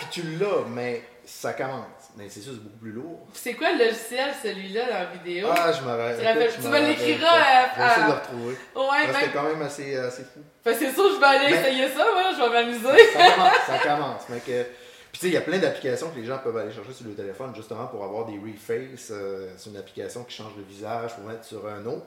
[0.00, 1.86] Puis tu l'as, mais ça commence.
[2.16, 3.20] Mais c'est sûr, c'est beaucoup plus lourd.
[3.32, 5.48] C'est quoi le logiciel, celui-là, dans la vidéo?
[5.50, 6.50] Ah, je me rappelle.
[6.52, 8.56] Tu me l'écriras à- Je vais essayer de le retrouver.
[8.76, 10.40] Ouais, ben, C'était quand même assez, assez fou.
[10.62, 13.12] ben, c'est sûr, je vais aller Mais- essayer ça, moi, je vais m'amuser.
[13.14, 14.22] Ça commence, ça commence.
[14.28, 14.66] Mais que...
[15.12, 17.06] Puis tu sais, il y a plein d'applications que les gens peuvent aller chercher sur
[17.06, 19.08] le téléphone justement pour avoir des refaces.
[19.10, 22.06] Euh, c'est une application qui change le visage pour mettre sur un autre.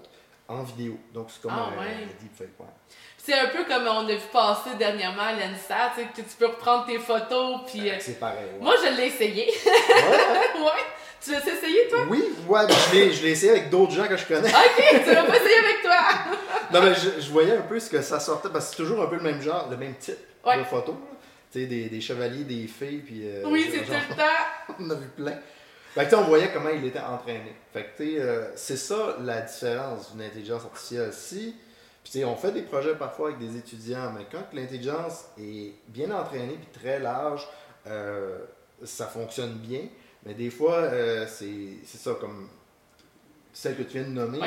[0.50, 0.98] en vidéo.
[1.14, 1.88] Donc, c'est comme Ah, un, ouais.
[2.04, 2.60] un deepfake.
[2.60, 2.66] ouais.
[3.18, 5.34] C'est un peu comme on a vu passer dernièrement à
[5.96, 7.90] sais, que tu peux reprendre tes photos, puis...
[7.90, 8.48] euh, C'est pareil.
[8.54, 8.60] ouais.
[8.62, 9.48] Moi, je l'ai essayé.
[9.48, 10.70] Ouais.
[11.24, 12.00] Tu l'as essayé, toi?
[12.10, 14.50] Oui, ouais, mais je l'ai- je l'ai essayé avec d'autres gens que je connais.
[14.50, 15.96] Ok, tu l'as pas essayé avec toi.
[16.74, 19.02] Non, mais je, je voyais un peu ce que ça sortait, parce que c'est toujours
[19.02, 20.58] un peu le même genre, le même type Ouais.
[20.58, 20.98] de photo.
[21.54, 23.22] Des, des chevaliers, des filles, puis.
[23.24, 24.76] euh, oui, c'est tout le temps.
[24.80, 25.38] on a vu plein.
[25.94, 27.56] Fait que, tu sais, on voyait comment il était entraîné.
[27.72, 31.14] Fait que, tu sais, euh, c'est ça la différence d'une intelligence artificielle.
[31.14, 31.56] Si,
[32.04, 36.58] puis, on fait des projets parfois avec des étudiants, mais quand l'intelligence est bien entraînée
[36.60, 37.48] puis très large,
[37.88, 38.40] euh,
[38.84, 39.82] ça fonctionne bien.
[40.26, 42.50] Mais des fois, euh, c'est c'est ça, comme
[43.54, 44.40] celle que tu viens de nommer.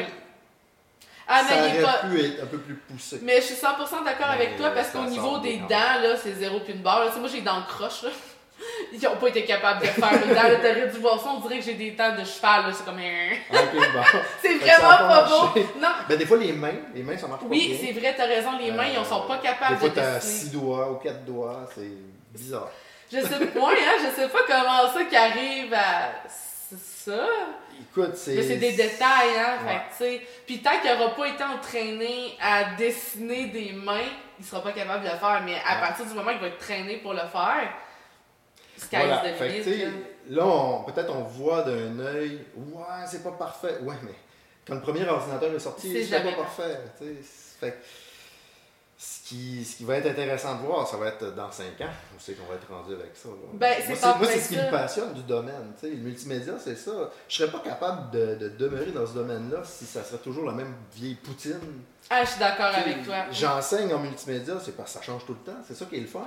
[1.28, 2.08] Ah, ça mais il est aurait pas...
[2.08, 3.18] pu être un peu plus poussé.
[3.22, 6.60] Mais je suis 100% d'accord avec toi parce qu'au niveau des dents, là, c'est zéro
[6.60, 7.04] puis une barre.
[7.04, 7.10] là.
[7.18, 8.10] Moi, j'ai des dents croches, là.
[8.92, 10.34] Ils n'ont pas été capables de faire dents.
[10.34, 10.56] là.
[10.56, 12.72] T'aurais dû voir ça, on dirait que j'ai des dents de cheval, là.
[12.72, 13.36] C'est comme un...
[13.52, 13.56] Ah.
[14.42, 15.60] C'est vraiment pas beau.
[15.80, 15.88] Non.
[16.08, 18.56] Ben, des fois, les mains, les mains, ça marche pas Oui, c'est vrai, t'as raison,
[18.58, 20.32] les mains, ils sont pas capables Des fois, de t'as dessiner.
[20.32, 21.90] six doigts ou quatre doigts, c'est
[22.32, 22.70] bizarre.
[23.12, 26.12] Je sais, ouais, hein, je sais pas comment ça qui arrive à
[26.68, 27.26] c'est ça.
[27.80, 28.34] Écoute, c'est.
[28.34, 29.58] Mais c'est des détails, hein.
[29.66, 29.72] Ouais.
[29.72, 30.26] Fait que, tu sais.
[30.46, 34.00] Puis tant qu'il n'aura pas été entraîné à dessiner des mains,
[34.38, 35.42] il sera pas capable de le faire.
[35.44, 35.80] Mais à Ouais.
[35.80, 37.68] partir du moment qu'il va être traîné pour le faire,
[38.76, 39.22] sky Voilà.
[39.30, 40.46] is Fait que, là.
[40.46, 43.78] on- peut-être on voit d'un œil, ouais, c'est pas parfait.
[43.82, 44.12] Ouais, mais
[44.66, 46.78] quand le premier ordinateur est sorti, C'est pas parfait.
[47.60, 47.76] Fait que,
[49.28, 51.90] qui, ce qui va être intéressant de voir, ça va être dans 5 ans.
[52.16, 53.28] On sait qu'on va être rendu avec ça.
[53.54, 55.72] Ben, c'est moi, c'est, moi, c'est vrai ce qui me passionne du domaine.
[55.80, 55.92] tu sais.
[55.92, 56.92] Le multimédia, c'est ça.
[57.28, 60.52] Je serais pas capable de, de demeurer dans ce domaine-là si ça serait toujours la
[60.52, 61.58] même vieille poutine.
[62.08, 63.16] Ah, je suis d'accord Tu avec toi.
[63.32, 65.58] J'enseigne en multimédia, c'est parce que ça change tout le temps.
[65.66, 66.20] C'est ça qui est le fun.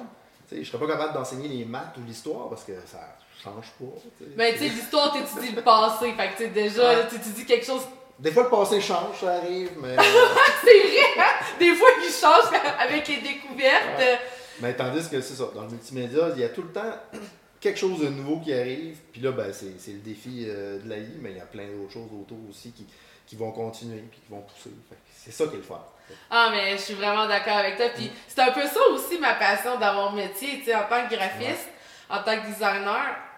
[0.49, 2.99] Tu sais, je serais pas capable d'enseigner les maths ou l'histoire parce que ça
[3.41, 3.85] change pas.
[4.17, 4.31] tu sais.
[4.35, 6.11] Ben, tu sais, l'histoire, t'étudies le passé.
[6.17, 6.95] Fait que, tu déjà, Ouais.
[6.97, 7.83] là, t'étudies quelque chose.
[8.19, 9.95] Des fois, le passé change, ça arrive, mais,
[10.63, 11.45] C'est vrai, hein?
[11.57, 13.97] Des fois, ils changent avec les découvertes.
[13.97, 14.19] Ouais.
[14.59, 15.49] mais tandis que c'est ça.
[15.55, 16.93] Dans le multimédia, il y a tout le temps
[17.61, 18.97] quelque chose de nouveau qui arrive.
[19.13, 21.67] Puis là, ben, c'est c'est le défi euh, de l'AI, mais il y a plein
[21.67, 22.85] d'autres choses autour aussi qui,
[23.25, 24.71] qui vont continuer puis qui vont pousser.
[25.15, 25.81] C'est ça qui est le fun.
[26.29, 27.87] Ah, mais je suis vraiment d'accord avec toi.
[27.95, 31.15] Puis c'est un peu ça aussi ma passion d'avoir métier, tu sais, en tant que
[31.15, 31.69] graphiste,
[32.09, 33.28] en tant que designer.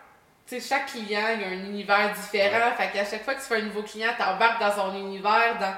[0.52, 2.72] Sais, chaque client, il y a un univers différent.
[2.76, 5.58] Fait qu'à chaque fois que tu fais un nouveau client, t'embarques dans son univers.
[5.58, 5.74] Dans...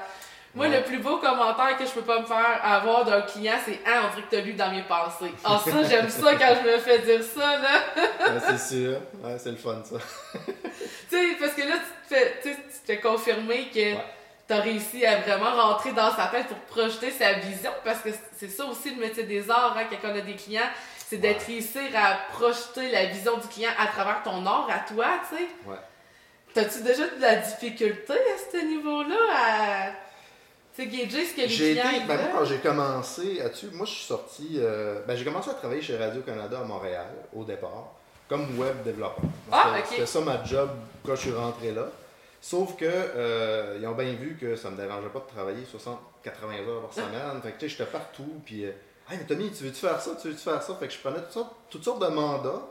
[0.52, 0.78] Moi, Ouais.
[0.78, 4.02] le plus beau commentaire que je peux pas me faire avoir d'un client, c'est Ah,
[4.04, 5.32] on dirait que t'as lu dans mes pensées.
[5.44, 8.32] Ah, ça, j'aime ça quand je me fais dire ça, là.
[8.32, 8.98] Ouais, c'est sûr.
[9.22, 9.96] Ouais, c'est le fun, ça.
[11.08, 11.74] Tu sais, parce que là,
[12.08, 12.50] tu te fais, tu
[12.98, 14.04] que Ouais.
[14.48, 18.10] tu as réussi à vraiment rentrer dans sa tête pour projeter sa vision, parce que
[18.36, 20.68] c'est ça aussi le métier des arts, hein, quand on a des clients,
[21.14, 21.54] c'est d'être Ouais.
[21.54, 25.42] réussir à projeter la vision du client à travers ton art à toi, tu sais.
[25.66, 25.76] Ouais.
[26.52, 29.86] T'as-tu déjà de la difficulté à ce niveau-là à
[30.74, 33.34] tu sais, gager ce que les J'ai été, clients ils ben, moi, quand j'ai commencé
[33.34, 37.06] là-dessus, moi je suis sorti, euh, ben, j'ai commencé à travailler chez Radio-Canada à Montréal
[37.32, 37.92] au départ,
[38.28, 39.22] comme web développeur.
[39.52, 39.86] Ah, C'était- ok.
[39.90, 40.70] C'était ça ma job
[41.06, 41.86] quand je suis rentré là.
[42.40, 46.68] Sauf que euh, ils ont bien vu que ça me dérangeait pas de travailler 60-80
[46.68, 47.40] heures par semaine.
[47.42, 48.40] Fait que tu sais, j'étais partout.
[48.44, 48.72] Puis, euh,
[49.10, 50.10] hey, mais Tommy, tu veux-tu faire ça?
[50.20, 50.74] Tu veux-tu faire ça?
[50.74, 52.62] Fait que je prenais toutes sortes, toutes sortes de mandats.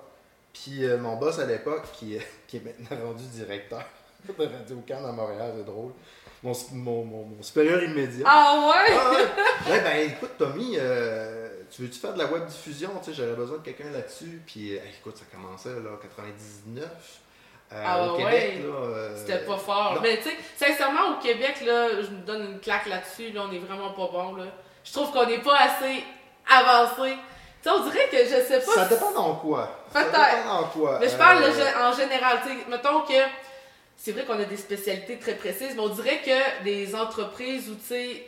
[0.54, 2.18] Puis euh, mon boss à l'époque, qui,
[2.48, 3.84] qui est maintenant rendu directeur
[4.28, 5.92] de Radio-Can à Montréal, c'est drôle.
[6.44, 8.26] Mon, mon, mon, mon supérieur immédiat.
[8.28, 8.94] Ah ouais?
[9.00, 9.26] Ah ouais.
[9.72, 12.90] Ouais, ben écoute, Tommy, euh, tu veux-tu faire de la web diffusion?
[13.02, 14.42] Tu sais, j'aurais besoin de quelqu'un là-dessus.
[14.46, 16.84] Puis, euh, écoute, ça commençait là, 99.
[17.72, 18.24] euh, Ah au ouais?
[18.26, 18.74] Québec, là.
[18.76, 19.94] euh, C'était pas fort.
[19.96, 20.02] non.
[20.02, 23.32] Mais tu sais, sincèrement, au Québec, là, je me donne une claque là-dessus.
[23.32, 24.36] Là, on est vraiment pas bon.
[24.36, 24.46] Là.
[24.84, 26.04] Je trouve qu'on n'est pas assez
[26.50, 27.16] avancé.
[27.62, 28.74] Tu sais, on dirait que je sais pas.
[28.74, 29.70] Ça si- dépend dans quoi.
[29.94, 30.38] Ça Peut-être.
[30.44, 30.98] dépend dans quoi.
[31.00, 32.40] Mais je parle Euh, en général.
[32.44, 33.14] Tu sais, mettons que
[33.98, 37.76] c'est vrai qu'on a des spécialités très précises, mais on dirait que des entreprises où
[37.76, 38.28] tu sais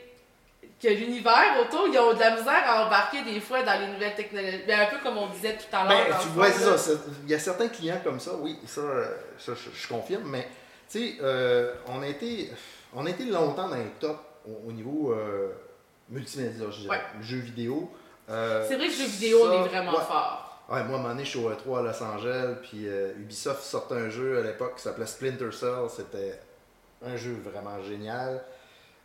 [0.82, 4.15] que l'univers autour, ils ont de la misère à embarquer des fois dans les nouvelles
[4.15, 4.62] technologies.
[4.67, 6.08] Ben, un peu comme on disait tout à l'heure.
[6.10, 6.91] Ben, tu vois, c'est ça.
[7.23, 8.82] Il y a certains clients comme ça, oui, ça,
[9.38, 10.47] ça, je, je confirme, mais
[10.89, 12.51] tu sais, euh, on, a été,
[12.93, 15.49] on a été longtemps dans les tops au, au niveau euh,
[16.10, 17.91] multimédia, je dirais, jeux vidéo.
[18.29, 20.03] Euh, C'est vrai que le jeu vidéo, on ça, est vraiment ouais.
[20.05, 20.63] fort.
[20.69, 23.13] Ouais, moi, à un moment donné, je suis au E3 à Los Angeles, puis euh,
[23.19, 25.85] Ubisoft sortait un jeu à l'époque qui s'appelait Splinter Cell.
[25.95, 26.39] C'était
[27.05, 28.43] un jeu vraiment génial.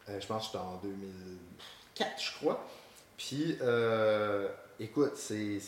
[0.08, 2.64] Euh, je pense que c'était en 2004, je crois.
[3.18, 3.58] Puis,
[4.78, 5.58] écoute, c'est.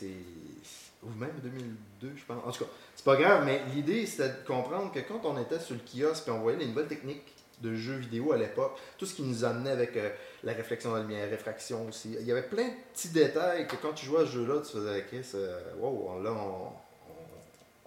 [1.02, 2.42] Ou même 2002, je pense.
[2.46, 5.58] En tout cas, c'est pas grave, mais l'idée, c'était de comprendre que quand on était
[5.58, 9.04] sur le kiosque et on voyait les nouvelles techniques de jeux vidéo à l'époque, tout
[9.04, 9.96] ce qui nous amenait avec
[10.44, 12.16] la réflexion de la lumière, réfraction aussi.
[12.20, 14.72] Il y avait plein de petits détails que quand tu jouais à ce jeu-là, tu
[14.72, 16.68] faisais, Chris, euh, wow, là, on,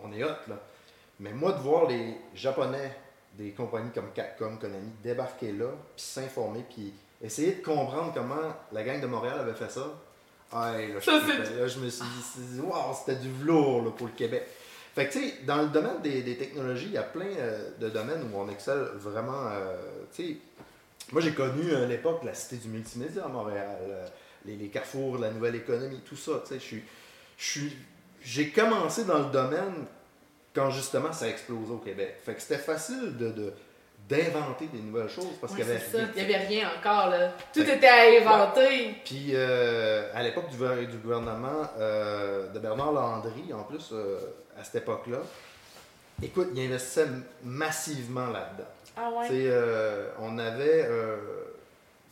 [0.04, 0.60] on- on est hot, là.
[1.20, 2.94] Mais moi, de voir les Japonais
[3.34, 8.84] des compagnies comme Capcom, Konami, débarquer là, puis s'informer, puis essayer de comprendre comment la
[8.84, 9.88] gang de Montréal avait fait ça.
[10.52, 12.06] Ah, là, je, Ça, c'est- Là, je me suis
[12.38, 14.46] dit, wow, c'était du velours là, pour le Québec.
[14.94, 17.72] Fait que, tu sais, dans le domaine des, des technologies, il y a plein euh,
[17.80, 19.48] de domaines où on excelle vraiment.
[19.52, 19.76] euh,
[20.16, 20.38] tu sais,
[21.12, 24.06] moi, j'ai connu à l'époque la cité du multimédia à Montréal, euh,
[24.46, 26.34] les, les carrefours, la nouvelle économie, tout ça.
[26.44, 26.84] Tu sais, je suis-
[27.38, 27.78] je suis-
[28.24, 29.86] j'ai commencé dans le domaine
[30.54, 32.16] quand justement ça a explosé au Québec.
[32.26, 33.54] Fait que c'était facile de, de-
[34.10, 35.98] d'inventer des nouvelles choses parce Ouais, qu'il y avait c'est ça.
[35.98, 36.10] rien.
[36.16, 37.34] Il n'y avait rien encore, là.
[37.54, 38.96] Tout Fait- était à inventer.
[39.04, 44.20] Puis euh, à l'époque du, ver- du gouvernement euh, de Bernard Landry, en plus, euh,
[44.60, 45.18] à cette époque-là,
[46.22, 47.08] écoute, il investissait
[47.44, 48.70] massivement là-dedans.
[48.98, 49.28] Ah ouais.
[49.48, 50.86] euh, on avait.
[50.90, 51.18] Euh,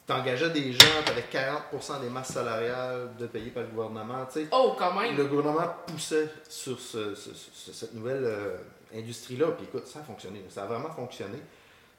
[0.06, 4.28] T'engageais des gens, t'avais 40% des masses salariales de payées par le gouvernement.
[4.52, 5.16] Oh, quand même.
[5.16, 8.58] le gouvernement poussait sur ce- ce- ce- cette nouvelle euh,
[8.94, 9.48] industrie-là.
[9.58, 10.44] Puis écoute, ça a fonctionné.
[10.50, 11.38] Ça a vraiment fonctionné.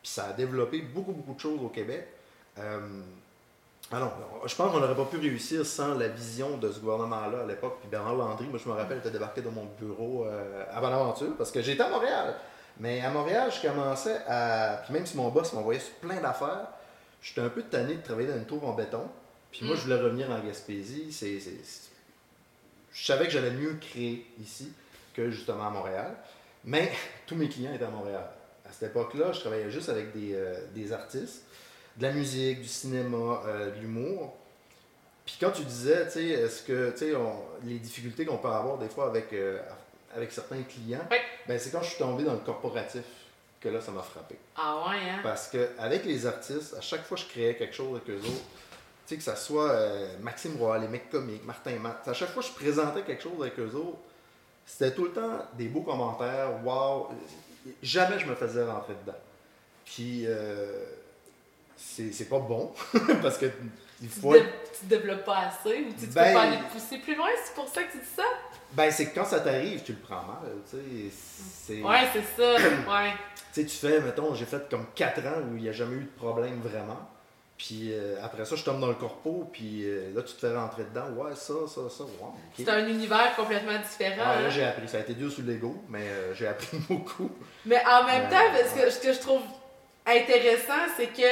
[0.02, 2.06] Puis ça a développé beaucoup, beaucoup de choses au Québec.
[2.58, 2.78] Euh,
[3.90, 4.12] alors,
[4.44, 7.78] je pense qu'on n'aurait pas pu réussir sans la vision de ce gouvernement-là à l'époque.
[7.80, 11.34] Puis Bernard Landry, moi je me rappelle, était débarqué dans mon bureau euh, à Bonaventure
[11.38, 12.34] parce que j'étais à Montréal.
[12.80, 14.82] Mais à Montréal, je commençais à.
[14.84, 16.68] Puis même si mon boss m'envoyait sur plein d'affaires,
[17.22, 19.08] j'étais un peu tanné de travailler dans une tour en béton.
[19.52, 19.78] Puis moi, Mm.
[19.78, 21.12] je voulais revenir en Gaspésie.
[21.12, 21.90] C'est, c'est- c'est-
[22.92, 24.72] Je savais que j'allais mieux créer ici
[25.14, 26.14] que justement à Montréal.
[26.64, 26.90] Mais
[27.26, 28.24] tous mes clients étaient à Montréal.
[28.68, 31.42] À cette époque-là, je travaillais juste avec des, euh, des artistes,
[31.96, 34.34] de la musique, du cinéma, euh, de l'humour.
[35.26, 37.12] Puis quand tu disais, tu sais, est-ce que, tu sais,
[37.64, 39.58] les difficultés qu'on peut avoir des fois avec, euh,
[40.16, 41.06] avec certains clients,
[41.46, 43.02] ben c'est quand je suis tombé dans le corporatif
[43.60, 44.36] que là, ça m'a frappé.
[44.56, 45.20] Ah ouais, hein?
[45.22, 48.18] Parce que avec les artistes, à chaque fois que je créais quelque chose avec eux
[48.26, 48.42] autres,
[49.06, 52.30] tu sais, que ça soit euh, Maxime Roy, les mecs comiques, Martin Matt, à chaque
[52.30, 53.98] fois que je présentais quelque chose avec eux autres,
[54.66, 57.08] c'était tout le temps des beaux commentaires, wow,
[57.82, 59.18] jamais je me faisais rentrer dedans.
[59.84, 60.84] Puis, euh,
[61.76, 62.72] c'est pas bon,
[63.22, 63.46] parce que
[64.02, 64.44] il Tu, dé-
[64.80, 67.54] tu développes pas assez ou tu, tu Ben- peux pas aller pousser plus loin, c'est
[67.54, 68.24] pour ça que tu dis ça?
[68.74, 71.80] Ben, c'est que quand ça t'arrive, tu le prends mal, tu sais.
[71.80, 72.58] Ouais, c'est ça.
[72.90, 73.12] Ouais.
[73.52, 75.94] Tu sais, tu fais, mettons, j'ai fait comme 4 ans où il n'y a jamais
[75.94, 77.08] eu de problème vraiment.
[77.56, 80.54] Puis euh, après ça, je tombe dans le corpo, puis euh, là, tu te fais
[80.54, 81.08] rentrer dedans.
[81.10, 82.34] Ouais, ça, ça, ça, ok.
[82.56, 84.30] C'est un univers complètement différent.
[84.30, 84.50] Ouais, là, hein.
[84.50, 84.88] j'ai appris.
[84.88, 87.30] Ça a été dur sur l'ego, mais euh, j'ai appris beaucoup.
[87.64, 89.42] Mais en même temps, parce que, ce que je trouve
[90.04, 91.22] intéressant, c'est que,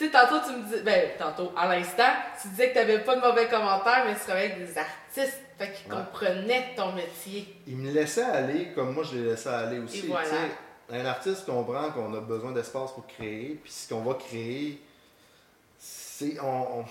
[0.00, 2.10] tu sais, tantôt tu me dis, ben, tantôt, à l'instant,
[2.40, 5.40] tu disais que tu n'avais pas de mauvais commentaires, mais tu travaillais avec des artistes,
[5.58, 5.98] fait qu'ils Ouais.
[5.98, 7.54] comprenaient ton métier.
[7.66, 10.06] Il me laissait aller comme moi, je les laissais aller aussi.
[10.06, 10.28] Et voilà.
[10.92, 14.80] Un artiste comprend qu'on a besoin d'espace pour créer, puis ce qu'on va créer,
[15.78, 16.38] c'est.
[16.40, 16.84] On, on,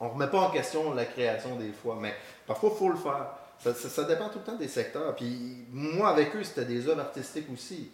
[0.00, 2.14] on remet pas en question la création des fois, mais
[2.46, 3.26] parfois, il faut le faire.
[3.62, 5.14] Ça, ça- ça dépend tout le temps des secteurs.
[5.14, 7.90] Puis moi, avec eux, c'était des œuvres artistiques aussi.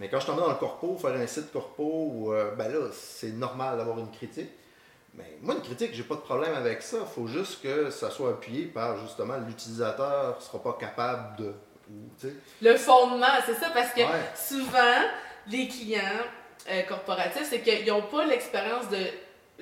[0.00, 3.32] Mais quand je tombais dans le corpo, faire un site corpo, euh, ben là, c'est
[3.32, 4.48] normal d'avoir une critique.
[5.12, 6.96] Mais moi, une critique, j'ai pas de problème avec ça.
[7.02, 11.52] Il faut juste que ça soit appuyé par justement l'utilisateur ne sera pas capable de.
[11.90, 12.28] ou.
[12.62, 14.30] Le fondement, c'est ça, parce que Ouais.
[14.34, 15.02] souvent,
[15.48, 16.00] les clients
[16.70, 19.04] euh, corporatifs, c'est qu'ils n'ont pas l'expérience de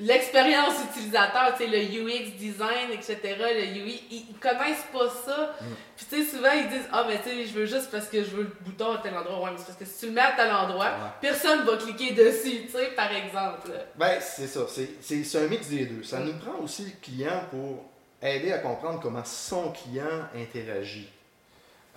[0.00, 5.54] l'expérience utilisateur, tu sais, le UX design, etc., le UI, ils, ils connaissent pas ça.
[5.60, 5.64] Mm.
[5.96, 8.22] Puis tu sais, souvent, ils disent, ah, mais tu sais, je veux juste parce que
[8.22, 9.40] je veux le bouton à tel endroit.
[9.42, 11.10] Ouais, mais c'est parce que si tu le mets à tel endroit, Ouais.
[11.20, 13.70] personne va cliquer dessus, tu sais, par exemple.
[13.96, 14.66] Ben, c'est ça.
[14.68, 16.02] C'est, un mix des deux.
[16.02, 17.84] Ça nous prend aussi le client pour
[18.22, 21.08] aider à comprendre comment son client interagit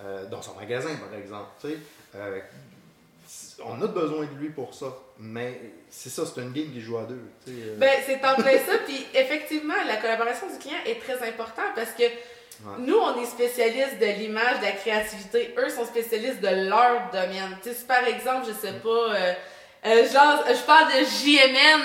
[0.02, 1.48] euh, dans son magasin, par exemple.
[1.60, 1.76] Tu sais,
[2.16, 2.40] euh,
[3.64, 4.86] on a besoin de lui pour ça.
[5.18, 7.20] Mais c'est ça, c'est une game qui joue à deux.
[7.48, 8.78] euh, Ben, c'est en plein ça.
[8.86, 12.04] Puis effectivement, la collaboration du client est très importante parce que
[12.78, 15.54] nous, on est spécialistes de l'image, de la créativité.
[15.58, 17.56] Eux sont spécialistes de leur domaine.
[17.62, 19.32] Tu sais, si par exemple, je sais pas, euh,
[19.84, 21.82] euh, genre, je parle de JMN,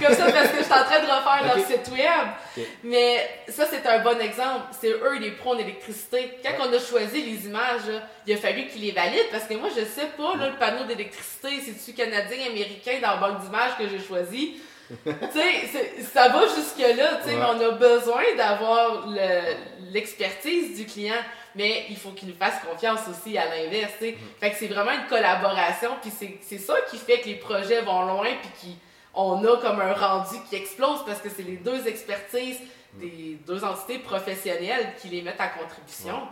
[0.02, 2.66] comme ça parce que je suis en train de refaire leur site web.
[2.82, 4.66] Mais ça, c'est un bon exemple.
[4.80, 6.38] C'est eux les pros en électricité.
[6.42, 6.70] Quand Ouais.
[6.70, 9.68] on a choisi les images, là, il a fallu qu'ils les valident parce que moi,
[9.76, 13.88] je sais pas, là, le panneau d'électricité, c'est-tu canadien, américain dans la banque d'images que
[13.88, 14.60] j'ai choisi?
[15.04, 17.40] tu sais, ça va jusque-là, tu sais, Ouais.
[17.40, 21.14] mais on a besoin d'avoir le- l'expertise du client,
[21.54, 24.16] mais il faut qu'il nous fasse confiance aussi à l'inverse, sais.
[24.40, 28.06] Fait que c'est vraiment une collaboration, puis c'est- ça qui fait que les projets vont
[28.06, 28.28] loin,
[28.60, 28.76] puis
[29.14, 32.58] qu'on a comme un rendu qui explose, parce que c'est les deux expertises
[32.94, 36.14] des deux entités professionnelles qui les mettent à contribution.
[36.14, 36.28] Ouais.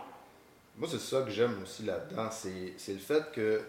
[0.77, 2.29] Moi, c'est ça que j'aime aussi là-dedans.
[2.31, 3.61] C'est, le fait que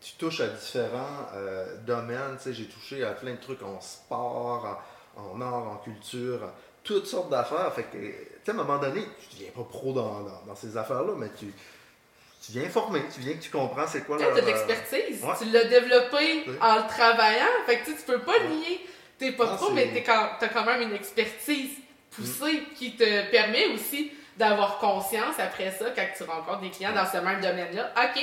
[0.00, 2.38] tu touches à différents euh, domaines.
[2.46, 4.80] J'ai touché à plein de trucs en sport,
[5.16, 6.40] en, en art, en culture,
[6.88, 7.72] toutes sortes d'affaires.
[7.74, 10.56] Fait que, tu sais, à un moment donné, tu deviens pas pro dans, dans, dans
[10.56, 11.46] ces affaires-là, mais tu,
[12.44, 14.36] tu viens former, tu viens que tu comprends c'est quoi Tu leur...
[14.36, 15.22] as de l'expertise.
[15.22, 15.34] ouais.
[15.38, 16.54] Tu l'as développé Oui.
[16.60, 17.46] en le travaillant.
[17.66, 18.48] Fait que tu tu peux pas Ouais.
[18.48, 18.86] nier.
[19.18, 21.70] T'es pas Non, trop, c'est- mais t'as quand même une expertise
[22.10, 27.04] poussée qui te permet aussi d'avoir conscience après ça, quand tu rencontres des clients dans
[27.04, 27.92] ce même domaine-là.
[27.96, 28.22] OK,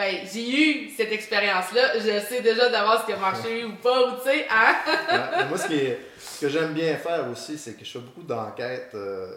[0.00, 1.98] ben, j'ai eu cette expérience-là.
[1.98, 4.74] Je sais déjà d'avance ce qui a marché ou pas, ou tu sais, hein?
[5.36, 7.98] Ouais, moi, ce, qui est- ce que j'aime bien faire aussi, c'est que je fais
[7.98, 9.36] beaucoup d'enquêtes, euh,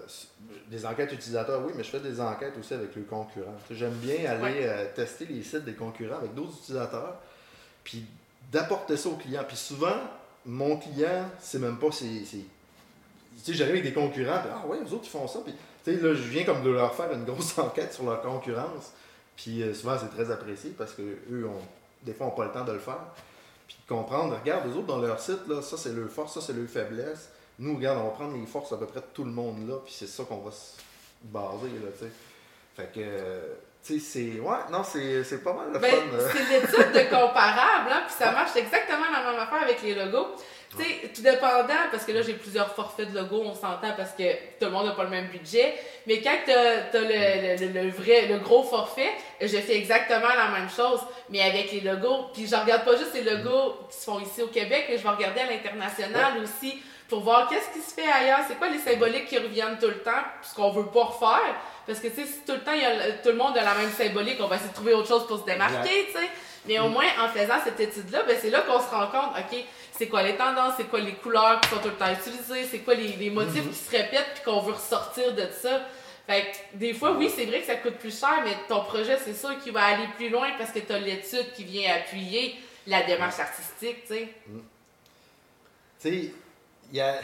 [0.67, 3.55] des enquêtes utilisateurs, oui, mais je fais des enquêtes aussi avec les concurrents.
[3.67, 4.55] Tu sais, J'aime bien aller Ouais.
[4.61, 7.15] euh, tester les sites des concurrents avec d'autres utilisateurs,
[7.83, 8.05] puis
[8.51, 9.43] d'apporter ça au client.
[9.47, 9.97] Puis souvent,
[10.45, 11.91] mon client, c'est même pas.
[11.91, 15.27] c'est c'est- Tu sais, j'arrive avec des concurrents, puis ah ouais, les autres, ils font
[15.27, 15.39] ça.
[15.43, 18.21] Puis, tu sais, là, je viens comme de leur faire une grosse enquête sur leur
[18.21, 18.93] concurrence.
[19.35, 21.61] Puis euh, souvent, c'est très apprécié parce que eux ont,
[22.03, 22.99] des fois, n'ont pas le temps de le faire.
[23.67, 26.53] Puis comprendre, regarde, les autres dans leur site, là, ça c'est leur force, ça c'est
[26.53, 27.29] leur faiblesse.
[27.59, 29.75] Nous, regarde, on va prendre les forces à peu près de tout le monde là,
[29.83, 30.73] puis c'est ça qu'on va se
[31.23, 32.11] baser, là, tu sais.
[32.75, 32.99] Fait que,
[33.85, 34.39] tu sais, c'est.
[34.39, 36.17] Ouais, non, c'est pas mal le Ben, fun.
[36.33, 40.29] c'est l'étude de comparable, hein, puis ça marche exactement la même affaire avec les logos.
[40.77, 44.11] Tu sais, tout dépendant, parce que là, j'ai plusieurs forfaits de logos, on s'entend parce
[44.11, 44.23] que
[44.59, 45.75] tout le monde n'a pas le même budget.
[46.07, 50.59] Mais quand tu as, le, le- le vrai, le gros forfait, je fais exactement la
[50.59, 52.29] même chose, mais avec les logos.
[52.33, 55.03] Puis je regarde pas juste les logos qui se font ici au Québec, mais je
[55.03, 58.79] vais regarder à l'international aussi pour voir qu'est-ce qui se fait ailleurs, c'est quoi les
[58.79, 61.55] symboliques qui reviennent tout le temps, ce qu'on veut pas refaire.
[61.85, 63.63] Parce que, tu sais, si tout le temps, il y a, tout le monde a
[63.63, 66.29] la même symbolique, on va essayer de trouver autre chose pour se démarquer, tu sais.
[66.65, 69.59] Mais au moins, en faisant cette étude-là, ben, c'est là qu'on se rend compte, OK,
[69.97, 72.79] c'est quoi les tendances, c'est quoi les couleurs qui sont tout le temps utilisées, c'est
[72.79, 75.81] quoi les, motifs qui se répètent puis qu'on veut ressortir de ça.
[76.25, 79.17] Fait que, des fois, oui, c'est vrai que ça coûte plus cher, mais ton projet,
[79.23, 82.55] c'est sûr qu'il va aller plus loin parce que tu as l'étude qui vient appuyer
[82.87, 84.27] la démarche artistique, tu sais.
[84.45, 86.31] Tu sais,
[86.91, 87.19] il y a.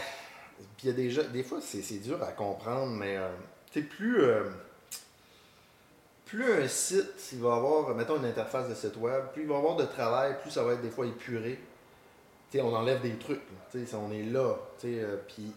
[0.78, 3.30] Puis il y a des, des fois, c'est c'est dur à comprendre, mais euh,
[3.72, 4.22] tu sais, plus.
[4.22, 4.50] euh,
[6.30, 9.58] plus un site, il va avoir, mettons une interface de site web, plus il va
[9.58, 11.60] avoir de travail, plus ça va être des fois épuré.
[12.56, 13.42] On enlève des trucs,
[13.94, 15.52] on est là, euh, puis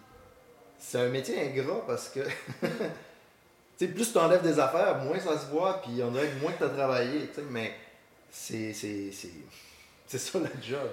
[0.79, 2.21] c'est un métier ingrat parce que,
[3.79, 6.69] plus tu enlèves des affaires, moins ça se voit, puis on dirait moins tu as
[6.69, 7.73] travaillé, tu sais, mais
[8.31, 9.11] c'est, c'est,
[10.19, 10.89] ça le job.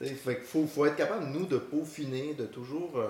[0.00, 3.08] Tu sais, fait faut, faut être capable, nous, de peaufiner, de toujours euh,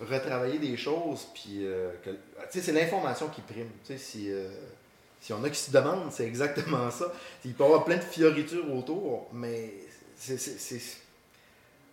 [0.00, 1.26] retravailler des choses.
[1.34, 1.90] Puis, euh,
[2.50, 3.70] sais, c'est l'information qui prime.
[3.84, 4.48] Tu sais, si, euh,
[5.20, 7.12] si on a qui se demandent, c'est exactement ça.
[7.44, 9.72] Il peut y avoir plein de fioritures autour, mais
[10.16, 10.38] c'est-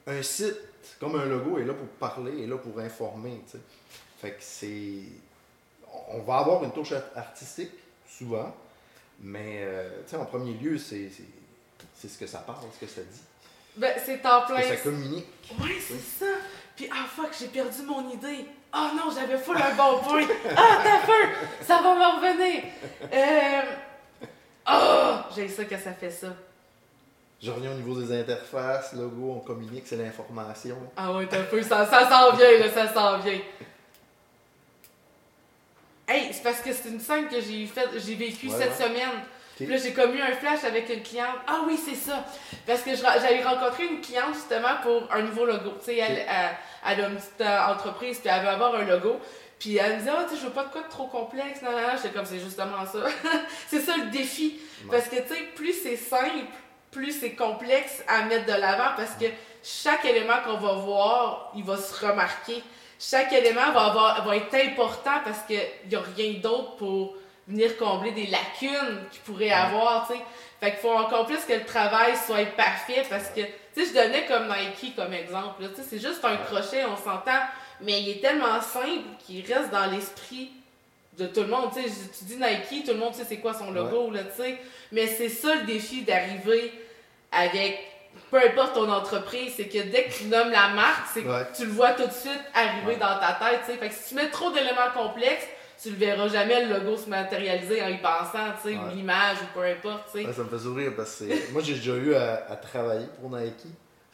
[0.07, 0.55] un site,
[0.99, 3.41] comme un logo, est là pour parler, est là pour informer.
[4.21, 5.03] Fait que c'est.
[6.09, 7.71] On va avoir une touche art- artistique,
[8.09, 8.55] souvent,
[9.19, 11.23] mais euh, en premier lieu, c'est, c'est,
[11.95, 13.21] c'est ce que ça parle, ce que ça dit,
[13.75, 15.27] Ben, c'est en plein que ça communique.
[15.59, 16.31] Ouais, c'est ça.
[16.75, 18.45] Puis, ah fuck, j'ai perdu mon idée.
[18.73, 20.27] Oh non, j'avais full un bon point.
[20.55, 21.29] Ah, t'as peur.
[21.65, 22.63] Ça va me revenir.
[23.11, 23.61] Euh...
[24.69, 26.27] Oh, j'ai ça que ça fait ça.
[27.41, 30.77] Je reviens au niveau des interfaces, logo, on communique, c'est l'information.
[30.95, 33.39] Ah ouais, t'as peu, ça, ça s'en vient, là, ça s'en vient.
[36.07, 39.21] Hey, c'est parce que c'est une scène que j'ai fait, j'ai vécue Ouais, cette semaine.
[39.55, 41.35] Puis là, j'ai comme eu un flash avec une cliente.
[41.47, 42.23] Ah oui, c'est ça.
[42.65, 45.71] Parce que j'avais rencontré une cliente justement pour un nouveau logo.
[45.79, 46.25] Tu sais, elle, Ok.
[46.29, 46.57] elle,
[46.99, 49.19] elle a une petite euh, entreprise, puis elle veut avoir un logo.
[49.59, 51.61] Puis elle me disait, ah, tu sais, je veux pas de quoi de trop complexe.
[51.63, 51.87] Non, non, non.
[51.95, 52.99] J'étais comme, c'est justement ça.
[53.67, 54.59] c'est ça le défi.
[54.89, 56.45] Parce que, tu sais, plus c'est simple,
[56.91, 59.25] plus c'est complexe à mettre de l'avant parce que
[59.63, 62.63] chaque élément qu'on va voir, il va se remarquer.
[62.99, 67.15] Chaque élément va, avoir, va être important parce qu'il n'y a rien d'autre pour
[67.47, 70.21] venir combler des lacunes qu'il pourrait avoir, tu sais.
[70.59, 73.93] Fait qu'il faut encore plus que le travail soit parfait parce que, tu sais, je
[73.93, 77.39] donnais comme Nike comme exemple, tu sais, c'est juste un crochet, on s'entend,
[77.81, 80.51] mais il est tellement simple qu'il reste dans l'esprit
[81.17, 83.53] de tout le monde, tu sais, tu dis Nike, tout le monde sait c'est quoi
[83.53, 84.57] son logo, là, tu sais,
[84.91, 86.71] mais c'est ça le défi d'arriver
[87.31, 87.79] avec,
[88.31, 91.45] peu importe ton entreprise, c'est que dès que tu nommes la marque, c'est que Ouais.
[91.55, 92.95] tu le vois tout de suite arriver Ouais.
[92.97, 95.47] dans ta tête, tu sais, fait que si tu mets trop d'éléments complexes,
[95.81, 99.37] tu le verras jamais le logo se matérialiser en y pensant, tu sais, ou l'image,
[99.43, 100.25] ou peu importe, tu sais.
[100.27, 103.29] Ouais, ça me fait sourire parce que moi j'ai déjà eu à, à travailler pour
[103.29, 103.65] Nike.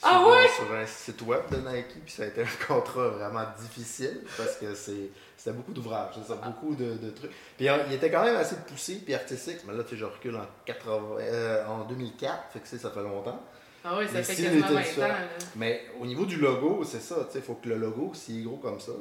[0.04, 0.48] Sur, Ah ouais?
[0.50, 4.58] sur un site web de Nike, puis ça a été un contrat vraiment difficile parce
[4.58, 7.32] que c'est c'était beaucoup d'ouvrages, c'est ça, beaucoup de, de trucs.
[7.58, 10.06] Puis euh, il était quand même assez poussé puis artistique, mais là tu sais, je
[10.06, 13.42] recule en 80, euh, en 2004, fait que ça fait longtemps.
[13.86, 15.08] Ah oui, ça fait styles quasiment étaient 20 ans, différents.
[15.10, 15.16] là.
[15.58, 18.40] Mais au niveau du logo, c'est ça, tu sais, il faut que le logo, s'il
[18.40, 18.94] est gros comme ça,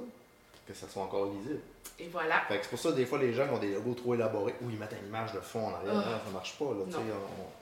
[0.67, 1.61] que ça soit encore lisible.
[2.01, 2.41] Et voilà.
[2.49, 4.71] Fait que c'est pour ça, des fois, les gens ont des logos trop élaborés, ou
[4.71, 6.11] ils mettent une image de fond en arrière, Ah.
[6.11, 6.99] non, ça marche pas, là, tu sais,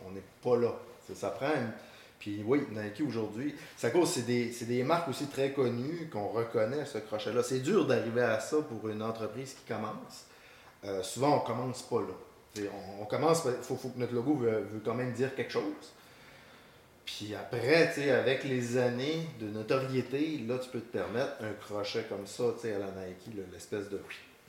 [0.06, 0.72] on- n'est pas là.
[1.14, 1.72] Ça prend une-
[2.20, 6.84] Puis oui, Nike aujourd'hui, ça cause, c'est des, des marques aussi très connues qu'on reconnaît
[6.84, 7.42] ce crochet-là.
[7.42, 10.26] C'est dur d'arriver à ça pour une entreprise qui commence.
[10.84, 12.62] Euh, souvent, on commence pas là.
[13.00, 15.94] On, commence, il faut, que notre logo veut, quand même dire quelque chose.
[17.06, 22.26] Puis après, avec les années de notoriété, là, tu peux te permettre un crochet comme
[22.26, 24.00] ça, à la Nike, l'espèce de,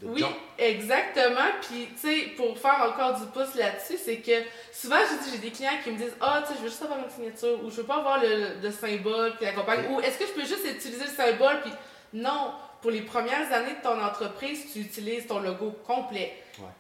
[0.01, 0.25] de, Oui,
[0.57, 1.49] exactement.
[1.61, 4.97] Puis, tu sais, pour faire encore du pouce là-dessus, c'est que souvent,
[5.31, 7.63] j'ai des clients qui me disent Ah, tu sais, je veux juste avoir une signature,
[7.63, 10.45] ou je veux pas avoir le, symbole, puis la compagnie, ou est-ce que je peux
[10.45, 11.71] juste utiliser le symbole, puis
[12.13, 16.33] non, pour les premières années de ton entreprise, tu utilises ton logo complet.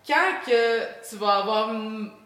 [0.07, 1.73] Quand que tu vas avoir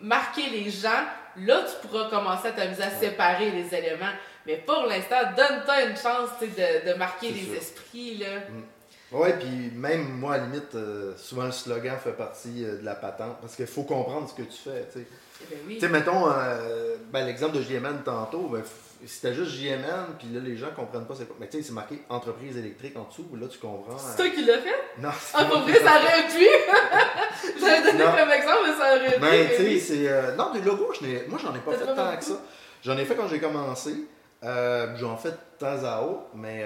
[0.01, 1.03] marqué les gens,
[1.37, 4.13] là, tu pourras commencer à t'amuser à séparer les éléments.
[4.45, 8.17] Mais pour l'instant, donne-toi une chance de, de, marquer les esprits.
[8.17, 8.39] Là.
[8.49, 8.63] Mm.
[9.11, 12.85] Oui, puis même moi, à la limite, euh, souvent le slogan fait partie euh, de
[12.85, 14.87] la patente parce qu'il faut comprendre ce que tu fais.
[14.91, 15.07] Tu sais,
[15.41, 15.79] eh ben oui.
[15.89, 18.63] mettons euh, ben, l'exemple de JMN tantôt, ben,
[19.05, 21.35] c'était juste JMN, puis là, les gens comprennent pas c'est quoi.
[21.39, 23.97] Mais tu sais, c'est marqué entreprise électrique en dessous, là, tu comprends.
[23.97, 24.99] C'est toi qui l'as fait?
[24.99, 25.09] Non.
[25.33, 27.59] Ah, pour vrai, ça aurait pu!
[27.59, 29.19] J'avais donné comme exemple, mais ça aurait pu.
[29.21, 30.35] Ben, tu sais, c'est.
[30.35, 30.93] non, des logos,
[31.29, 32.41] moi, j'en ai pas fait tant que ça.
[32.83, 34.07] J'en ai fait quand j'ai commencé.
[34.41, 36.65] j'en fais de temps à autre, mais.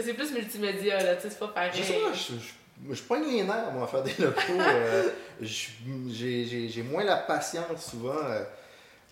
[0.00, 1.70] C'est plus multimédia, là, tu sais, c'est pas pareil.
[1.74, 5.10] Je sais pas, je, je, je pogne les nerfs, moi, à faire des logos.
[5.42, 8.16] j'ai moins la patience, souvent.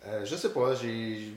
[0.06, 1.34] Euh, je sais pas, j'ai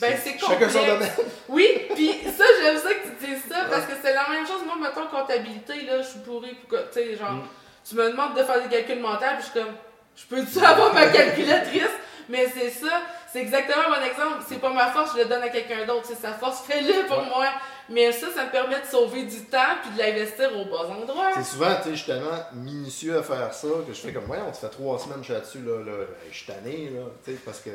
[0.00, 0.74] ben, c'est complexe.
[1.48, 4.62] Oui, puis ça, j'aime ça que tu dises ça, parce que c'est la même chose.
[4.64, 7.48] Moi, mettons, comptabilité, là, je suis pourri pour que, tu sais, genre, mm.
[7.88, 9.74] tu me demandes de faire des calculs mentaux, puis je suis comme,
[10.14, 11.82] je peux-tu avoir ma calculatrice?
[12.28, 13.02] Mais c'est ça,
[13.32, 14.44] c'est exactement mon exemple.
[14.48, 16.06] C'est pas ma force, je le donne à quelqu'un d'autre.
[16.06, 17.46] C'est sa force, fais-le pour moi.
[17.88, 21.30] Mais ça, ça me permet de sauver du temps puis de l'investir au bon endroit.
[21.34, 24.30] C'est souvent, tu sais, je suis tellement minutieux à faire ça que je fais comme,
[24.30, 27.02] ouais, on se fait trois semaines, je suis là-dessus, là, là, je suis tanné, là,
[27.24, 27.70] tu sais, parce que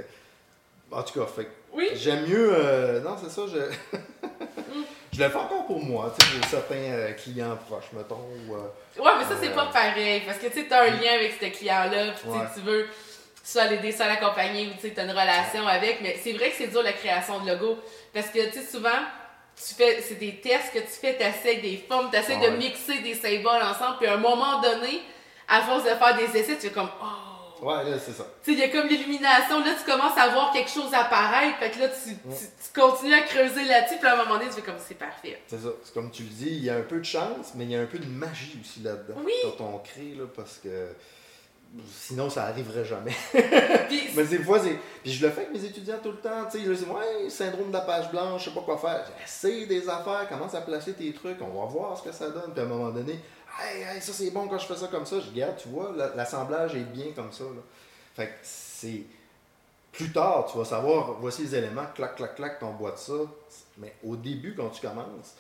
[0.92, 1.90] en tout cas, fait oui.
[1.96, 2.54] j'aime mieux.
[2.54, 3.60] Euh, non, c'est ça, je.
[5.14, 8.28] je le fais encore pour moi, tu sais, certains euh, clients proches, mettons.
[8.52, 10.22] Euh, ouais, mais ça, c'est pas pareil.
[10.26, 12.88] Parce que tu sais, as un lien avec ce client-là, puis tu veux
[13.46, 16.02] soit l'aider, soit l'accompagner, ou tu as une relation avec.
[16.02, 17.78] Mais c'est vrai que c'est dur la création de logo.
[18.14, 18.90] Parce que, tu sais, souvent,
[19.56, 23.00] tu fais, c'est des tests que tu fais, tu des formes, tu essaies de mixer
[23.00, 25.02] des symboles ensemble, puis à un moment donné,
[25.48, 28.28] à force de faire des essais, tu fais comme, oh, Ouais, là, c'est ça.
[28.44, 29.60] Tu sais, il y a comme l'illumination.
[29.60, 31.58] Là, tu commences à voir quelque chose apparaître.
[31.58, 33.96] Fait que là, tu, tu, continues à creuser là-dessus.
[33.98, 35.42] Puis à un moment donné, tu fais comme c'est parfait.
[35.48, 35.70] C'est ça.
[35.84, 37.76] C'est comme tu le dis, il y a un peu de chance, mais il y
[37.76, 39.16] a un peu de magie aussi là-dedans.
[39.24, 39.34] Oui.
[39.58, 40.90] Quand on crée, là, parce que
[41.92, 43.16] sinon ça arriverait jamais.
[44.16, 44.78] mais des fois, c'est.
[45.04, 47.30] Puis je le fais avec mes étudiants tout le temps, tu sais, ils disent Ouais,
[47.30, 49.06] syndrome de la page blanche, je sais pas quoi faire.
[49.24, 52.52] Essaye des affaires, commence à placer tes trucs, on va voir ce que ça donne.
[52.52, 53.20] Puis à un moment donné,
[53.62, 56.76] hey, ça c'est bon quand je fais ça comme ça, je garde, tu vois, l'assemblage
[56.76, 57.44] est bien comme ça.
[57.44, 57.62] Là.
[58.16, 59.04] Fait que c'est.
[59.92, 63.14] Plus tard, tu vas savoir, voici les éléments, clac, clac, clac, t'emboîtes ça.
[63.78, 65.36] Mais au début, quand tu commences,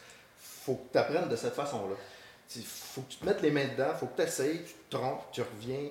[0.66, 1.96] faut que tu apprennes de cette façon-là.
[2.56, 4.96] Il faut que tu te mettes les mains dedans, faut que tu essayes, tu te
[4.96, 5.90] trompes, tu reviens.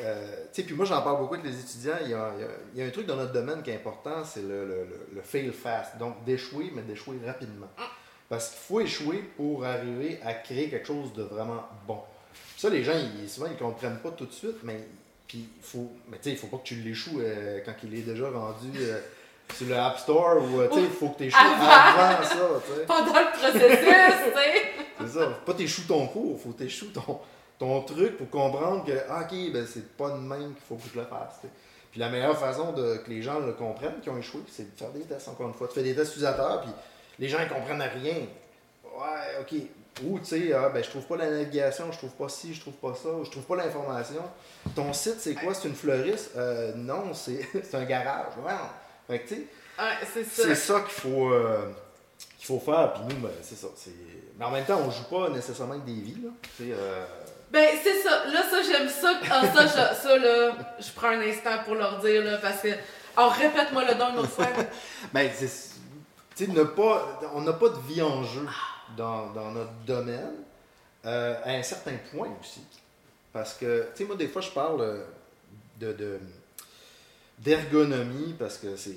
[0.00, 1.96] Euh, puis moi, j'en parle beaucoup avec les étudiants.
[2.02, 2.32] Il y, a,
[2.74, 5.22] il y, a, un truc dans notre domaine qui est important, c'est le, le, le,
[5.22, 5.98] fail fast.
[5.98, 7.68] Donc, d'échouer, mais d'échouer rapidement.
[7.78, 7.90] Ah.
[8.28, 12.00] Parce qu'il faut échouer pour arriver à créer quelque chose de vraiment bon.
[12.56, 14.88] Ça, les gens, ils, souvent, ils ne comprennent pas tout de suite, mais
[15.26, 18.28] puis, il faut, mais il faut pas que tu l'échoues euh, quand il est déjà
[18.28, 19.00] rendu euh,
[19.54, 22.36] sur le App Store ou, il faut que tu échoues avant, ça.
[22.86, 24.72] Pendant le processus, tu sais.
[25.00, 25.26] C'est ça.
[25.26, 27.20] Faut pas t'échoues ton cours, faut t'échoues ton,
[27.58, 30.88] ton truc pour comprendre que, ah, ok, ben c'est pas de même qu'il faut que
[30.92, 31.40] je le fasse,
[31.90, 34.78] Puis la meilleure façon de, que les gens le comprennent, qui ont échoué, c'est de
[34.78, 35.68] faire des tests, encore une fois.
[35.68, 36.70] Tu fais des tests utilisateurs, puis
[37.18, 38.26] les gens, ils comprennent rien.
[38.84, 39.54] Ouais, ok,
[40.02, 42.60] ou, tu sais, ah, ben, je trouve pas la navigation, je trouve pas ci, je
[42.60, 44.22] trouve pas ça, je trouve pas l'information.
[44.74, 45.54] Ton site, c'est quoi?
[45.54, 46.32] C'est une fleuriste?
[46.36, 48.32] Euh, non, c'est un garage.
[48.44, 48.52] Ouais,
[49.06, 49.48] Fait que, tu
[50.12, 51.70] sais, c'est ça, qu'il faut, euh,
[52.36, 52.92] qu'il faut faire.
[52.94, 53.68] Puis nous, ben, c'est ça.
[54.36, 56.30] Mais en même temps, on joue pas nécessairement avec des vies, là.
[56.62, 57.06] Euh...
[57.50, 58.26] Ben, c'est ça.
[58.26, 59.20] Là, ça, j'aime ça.
[59.30, 62.68] Ah, ça, je, ça, là, je prends un instant pour leur dire, là, parce que.
[63.16, 64.48] Alors, répète-moi le don une autre fois.
[65.12, 66.48] ben, tu sais,
[67.32, 68.46] on n'a pas de vie en jeu
[68.96, 70.34] dans, dans notre domaine,
[71.04, 72.62] euh, à un certain point aussi.
[73.32, 75.04] Parce que, tu sais, moi, des fois, je parle euh,
[75.80, 76.18] de,
[77.38, 78.96] d'ergonomie parce que c'est.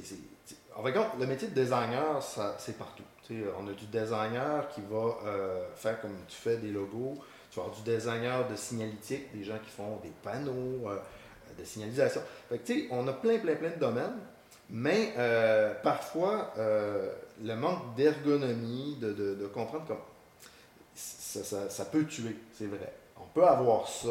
[0.76, 2.22] En fait, le métier de designer,
[2.60, 3.04] c'est partout.
[3.28, 7.18] sais on a du designer qui va euh, faire comme tu fais des logos.
[7.76, 10.88] Du designer de signalétique, des gens qui font des panneaux
[11.58, 12.22] de signalisation.
[12.49, 14.20] Fait que, tu sais, on a plein, plein, plein de domaines.
[14.70, 15.14] Mais
[15.82, 19.97] parfois, le manque d'ergonomie, de, de, comprendre comme
[20.93, 22.93] ça, ça, ça, peut tuer, c'est vrai.
[23.20, 24.10] On peut avoir ça.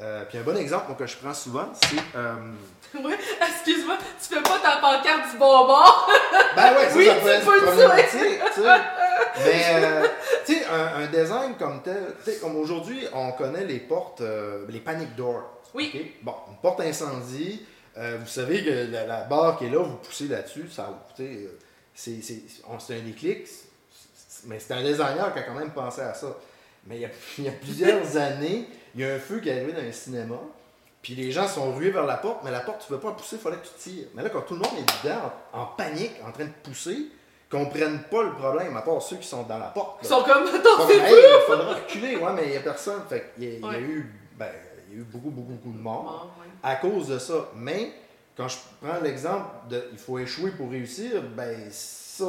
[0.00, 1.96] Euh, puis un bon exemple que je prends souvent, c'est.
[2.16, 2.34] Euh...
[2.94, 3.12] Oui,
[3.48, 5.74] excuse-moi, tu fais pas ta pancarte du bonbon!
[6.56, 8.80] ben ouais, ça, oui, ça peut être problématique, tu sais.
[9.44, 10.06] Mais, euh,
[10.46, 14.22] tu sais, un, un, design comme tel, tu sais, comme aujourd'hui, on connaît les portes,
[14.22, 15.60] euh, les panic doors.
[15.74, 16.16] Oui.
[16.22, 20.68] Bon, une porte incendie, vous savez que la, barre qui est là, vous poussez là-dessus,
[20.70, 21.14] ça ouvre.
[21.20, 21.48] Euh,
[21.94, 23.46] c'est un déclic,
[24.46, 26.36] mais c'est un designer qui a quand même pensé à ça.
[26.86, 29.48] Mais il y a, il y a plusieurs années, il y a un feu qui
[29.48, 30.36] est arrivé dans un cinéma,
[31.02, 33.12] puis les gens sont rués vers la porte, mais la porte, tu ne veux pas
[33.12, 34.08] pousser, il fallait que tu tires.
[34.14, 37.08] Mais là, quand tout le monde est dedans, en, panique, en train de pousser,
[37.52, 40.00] ne comprennent pas le problème, à part ceux qui sont dans la porte.
[40.02, 43.02] Ils sont comme, attends, c'est Il faudra reculer, ouais, mais il n'y a personne.
[43.08, 44.50] Fait il, y a, il y a eu, ben,
[44.90, 46.30] y a eu beaucoup, beaucoup, beaucoup de morts
[46.62, 47.48] à cause de ça.
[47.56, 47.92] Mais
[48.36, 52.26] quand je prends l'exemple de il faut échouer pour réussir, ben ça,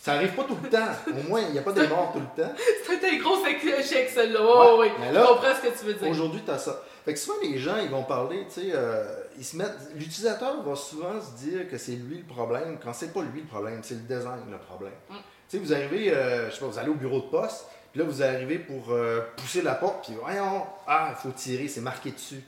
[0.00, 0.88] ça arrive pas tout le temps.
[1.08, 2.52] Au moins, il n'y a pas de morts tout le temps.
[2.86, 4.40] C'est un gros échec, celui-là.
[4.42, 6.08] Oh, oui, je comprends ce que tu veux dire.
[6.08, 6.82] Aujourd'hui, tu as ça.
[7.04, 9.04] Fait que souvent, les gens, ils vont parler, tu sais, euh,
[9.36, 9.76] ils se mettent.
[9.94, 13.46] L'utilisateur va souvent se dire que c'est lui le problème, quand c'est pas lui le
[13.46, 14.92] problème, c'est le design le problème.
[15.10, 15.14] Mm.
[15.14, 18.00] Tu sais, vous arrivez, euh, je sais pas, vous allez au bureau de poste, puis
[18.00, 21.80] là, vous arrivez pour euh, pousser la porte, puis voyons, ah, il faut tirer, c'est
[21.80, 22.42] marqué dessus.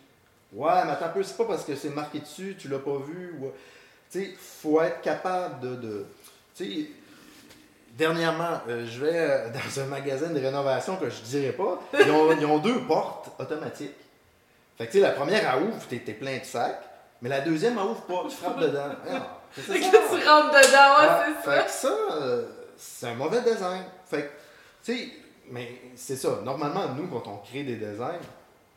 [0.53, 2.99] Ouais, mais attends un peu, c'est pas parce que c'est marqué dessus, tu l'as pas
[2.99, 3.35] vu.
[3.41, 3.51] Ou...
[4.11, 5.77] Tu sais, faut être capable de.
[5.77, 6.07] de
[6.55, 6.89] tu sais,
[7.97, 11.81] dernièrement, euh, je vais euh, dans un magasin de rénovation que je dirais pas.
[11.99, 13.95] Ils ont, ils ont deux portes automatiques.
[14.79, 16.81] Fait que tu sais, la première, elle ouvre, t'es es plein de sacs.
[17.21, 18.91] Mais la deuxième, elle ouvre pas, tu frappes dedans.
[19.55, 21.53] C'est que tu rentres dedans, ouais, c'est ça.
[21.53, 23.83] Fait que ça, euh, c'est un mauvais design.
[24.09, 24.29] Fait que,
[24.83, 25.09] tu sais,
[25.51, 26.41] mais c'est ça.
[26.43, 28.19] Normalement, nous, quand on crée des designs,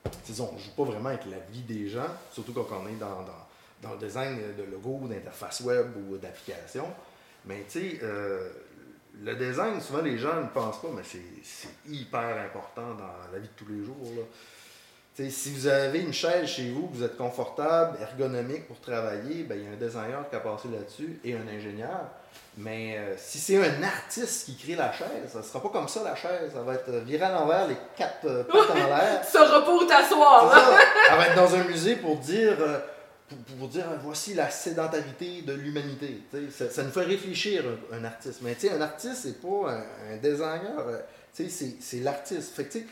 [0.05, 3.23] on ne joue pas vraiment avec la vie des gens, surtout quand on est dans,
[3.81, 6.85] dans, le design de logo, d'interface web ou d'application.
[7.45, 8.49] Mais tu sais, euh,
[9.23, 13.47] le design, souvent les gens ne pensent pas, mais c'est hyper important dans la vie
[13.47, 13.95] de tous les jours.
[14.15, 15.29] Là.
[15.29, 19.63] si vous avez une chaise chez vous, vous êtes confortable, ergonomique pour travailler, ben, il
[19.63, 22.09] y a un designer qui a passé là-dessus et un ingénieur.
[22.57, 26.03] Mais euh, si c'est un artiste qui crée la chaise, ça sera pas comme ça
[26.03, 26.51] la chaise.
[26.53, 29.21] Ça va être virée à l'envers, les quatre euh, pattes en l'air.
[29.65, 30.53] pas où t'asseoir.
[31.11, 32.79] Elle va être dans un musée pour dire, euh,
[33.27, 36.21] pour, dire voici la sédentarité de l'humanité.
[36.51, 38.39] Ça, ça, nous fait réfléchir un, artiste.
[38.41, 39.71] Mais un artiste, c'est pas
[40.11, 41.03] un, designer.
[41.33, 42.55] c'est l'artiste.
[42.55, 42.85] Fait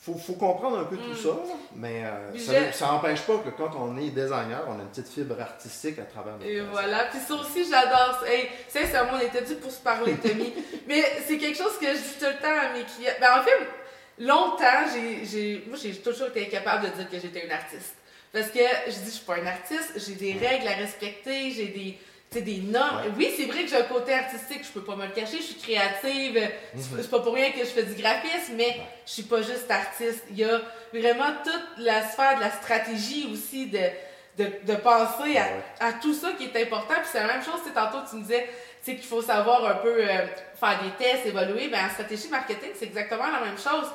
[0.00, 1.16] faut, faut comprendre un peu tout mm.
[1.16, 1.36] ça,
[1.74, 5.40] mais euh, ça n'empêche pas que quand on est designer, on a une petite fibre
[5.40, 8.24] artistique à travers notre Et voilà, puis ça aussi, j'adore.
[8.24, 10.54] Hey, sincèrement, on était dû pour se parler, Tommy.
[10.86, 13.12] mais c'est quelque chose que je dis tout le temps à mes clients.
[13.20, 17.52] Ben, en fait, longtemps, j'ai, moi, j'ai toujours été incapable de dire que j'étais une
[17.52, 17.94] artiste.
[18.32, 21.68] Parce que je dis, je suis pas un artiste, j'ai des règles à respecter, j'ai
[21.68, 21.98] des
[22.30, 23.02] c'est des normes.
[23.16, 25.44] Oui, c'est vrai que j'ai un côté artistique, je peux pas me le cacher, je
[25.44, 26.38] suis créative,
[26.74, 26.82] mhm.
[27.00, 28.76] c'est pas pour rien que je fais du graphisme, mais
[29.06, 30.24] je suis pas juste artiste.
[30.30, 30.60] Il y a
[30.92, 35.38] vraiment toute la sphère de la stratégie aussi, de, de, penser
[35.80, 36.94] à, tout ça qui est important.
[36.96, 38.46] Puis c'est la même chose, tantôt tu me disais
[38.84, 40.26] qu'il faut savoir un peu euh,
[40.58, 41.68] faire des tests, évoluer.
[41.68, 43.90] Ben, en stratégie marketing, c'est exactement la même chose.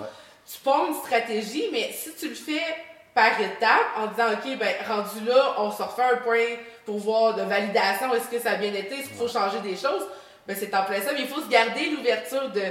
[0.51, 2.61] Tu poses une stratégie, mais si tu le fais
[3.13, 6.45] par étapes en disant, OK, ben, rendu là, on se refait un point
[6.85, 9.75] pour voir de validation, est-ce que ça a bien été, est-ce qu'il faut changer des
[9.75, 10.05] choses?
[10.47, 12.63] Ben, c'est en plein ça, mais il faut se garder l'ouverture de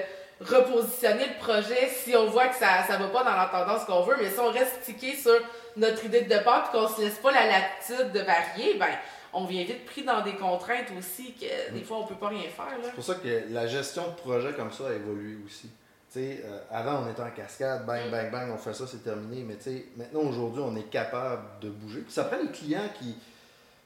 [0.45, 4.03] repositionner le projet si on voit que ça ne va pas dans la tendance qu'on
[4.03, 5.39] veut, mais si on reste stické sur
[5.77, 8.91] notre idée de départ et qu'on se laisse pas la latitude de varier, ben,
[9.33, 11.85] on vient vite pris dans des contraintes aussi que des mm.
[11.85, 12.67] fois on peut pas rien faire.
[12.83, 15.71] C'est pour ça que la gestion de projet comme ça a évolué aussi.
[16.17, 19.45] Euh, avant, on était en cascade, bang, bang, bang, on fait ça, c'est terminé.
[19.45, 19.57] Mais
[19.97, 22.01] maintenant, aujourd'hui, on est capable de bouger.
[22.01, 23.17] Puis ça prend les clients qui,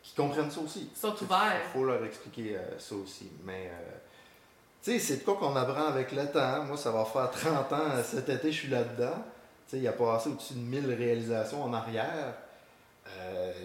[0.02, 0.90] qui comprennent ça aussi.
[0.92, 1.60] Ils sont ouverts.
[1.68, 3.30] Il faut leur expliquer euh, ça aussi.
[3.44, 3.90] Mais, euh,
[4.82, 6.64] tu sais, c'est de quoi qu'on apprend avec le temps.
[6.64, 8.02] Moi, ça va faire 30 ans.
[8.04, 9.14] Cet été, je suis là-dedans.
[9.66, 12.34] Tu sais, il y a passé au-dessus de 1000 réalisations en arrière.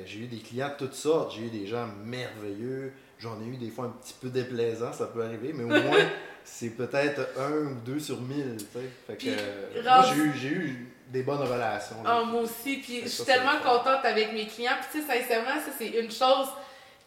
[0.06, 1.34] J'ai eu des clients de toutes sortes.
[1.36, 2.94] J'ai eu des gens merveilleux.
[3.20, 6.10] J'en ai eu des fois un petit peu déplaisants, ça peut arriver, mais au moins,
[6.44, 8.58] c'est peut-être un ou deux sur mille.
[9.06, 10.04] Fait que, moi,
[10.36, 11.98] j'ai eu, des bonnes relations.
[12.06, 14.72] Ah, moi aussi, puis je suis tellement contente avec mes clients.
[14.80, 16.48] Puis, tu sais, sincèrement, ça, c'est une chose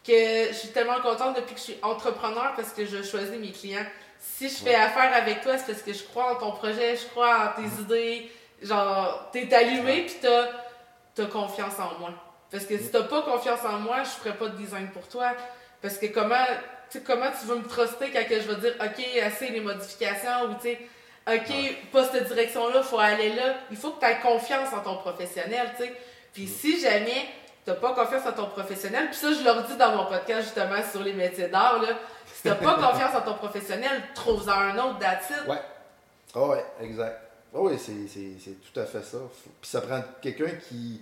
[0.05, 3.51] que je suis tellement contente depuis que je suis entrepreneur parce que je choisis mes
[3.51, 3.85] clients.
[4.19, 7.07] Si je fais affaire avec toi, c'est parce que je crois en ton projet, je
[7.07, 7.81] crois en tes mm.
[7.81, 8.31] idées.
[8.61, 12.11] Genre, t'es allumé, puis t'as as confiance en moi.
[12.51, 15.31] Parce que si t'as pas confiance en moi, je ferais pas de design pour toi.
[15.81, 16.45] Parce que comment,
[17.05, 20.69] comment tu veux me truster quand je vais dire, OK, assez les modifications ou tu
[20.69, 20.79] sais,
[21.27, 23.55] OK, pas cette direction-là, faut aller là.
[23.71, 25.93] Il faut que tu aies confiance en ton professionnel, tu sais.
[26.33, 27.25] Puis si jamais
[27.63, 30.43] tu n'as pas confiance en ton professionnel, puis ça, je leur dis dans mon podcast
[30.43, 31.89] justement sur les métiers d'art, là,
[32.31, 35.61] si tu n'as pas confiance en ton professionnel, trouve-en un autre, that's Ouais.
[36.35, 37.21] Oh ouais, exact.
[37.53, 39.17] Oh oui, c'est tout à fait ça.
[39.61, 41.01] Puis ça prend quelqu'un qui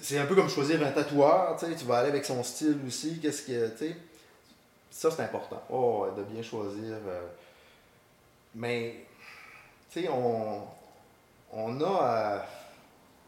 [0.00, 2.78] c'est un peu comme choisir un tatoueur, tu sais, tu vas aller avec son style
[2.86, 3.96] aussi, qu'est-ce que, tu sais,
[4.90, 6.94] ça c'est important, oh, de bien choisir.
[7.06, 7.26] Euh,
[8.54, 9.06] mais,
[9.90, 10.62] tu sais, on,
[11.52, 12.46] on a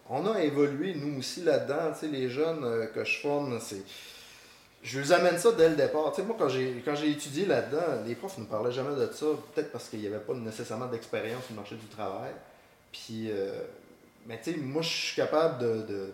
[0.08, 1.92] on a évolué, nous aussi, là-dedans.
[1.92, 3.82] Tu sais, les jeunes euh, que je forme, c'est.
[4.82, 6.12] Je vous amène ça dès le départ.
[6.12, 8.94] Tu sais, moi, quand j'ai, quand j'ai étudié là-dedans, les profs ne nous parlaient jamais
[8.94, 12.32] de ça, peut-être parce qu'il n'y avait pas nécessairement d'expérience sur le marché du travail.
[12.92, 13.62] Puis, euh,
[14.26, 16.12] mais tu sais, moi, je suis capable de,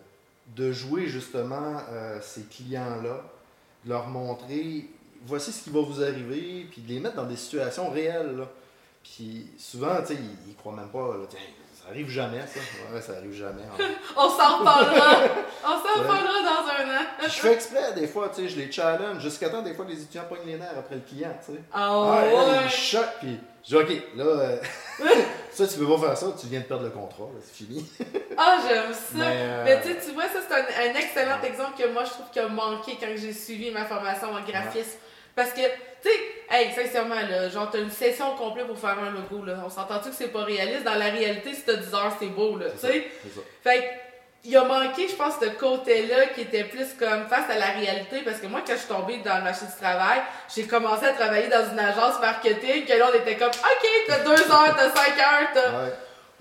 [0.57, 3.23] de jouer justement euh, ces clients-là,
[3.85, 4.89] de leur montrer
[5.27, 8.37] voici ce qui va vous arriver, puis de les mettre dans des situations réelles.
[8.39, 8.45] Là.
[9.03, 10.99] Puis souvent, tu sais, ils, ils croient même pas.
[11.17, 11.25] Là,
[11.75, 12.61] ça arrive jamais, ça.
[12.95, 13.63] Ouais, ça arrive jamais.
[14.17, 15.17] On s'en reparlera.
[15.65, 17.05] On s'en reparlera dans un an.
[17.25, 20.01] Je fais exprès, des fois, tu sais, je les challenge jusqu'à temps, des fois, les
[20.01, 21.61] étudiants pognent les nerfs après le client, tu sais.
[21.73, 22.59] Ah Ah, là, ouais.
[22.67, 24.57] ils choquent, puis je dis, OK, là, euh,
[25.53, 27.89] ça, tu peux pas faire ça, tu viens de perdre le contrat, c'est fini.
[28.43, 29.15] Ah, j'aime ça.
[29.15, 32.31] Mais, euh, Mais tu vois, ça, c'est un, un excellent exemple que moi, je trouve
[32.33, 34.99] qu'il a manqué quand j'ai suivi ma formation en graphisme.
[35.35, 36.17] Parce que, tu sais,
[36.49, 39.63] hey, sincèrement, là, genre, t'as une session complète pour faire un logo, là.
[39.65, 40.85] On s'entend-tu que c'est pas réaliste?
[40.85, 43.11] Dans la réalité, si t'as 10 heures, c'est beau, là, tu sais?
[43.23, 43.41] c'est ça.
[43.63, 43.91] Fait
[44.45, 48.23] il a manqué, je pense, ce côté-là qui était plus comme face à la réalité.
[48.25, 50.23] Parce que moi, quand je suis tombée dans le marché du travail,
[50.55, 52.87] j'ai commencé à travailler dans une agence marketing.
[52.87, 55.85] Que là, on était comme, OK, t'as 2 heures, t'as 5 heures, t'as.
[55.85, 55.93] Ouais.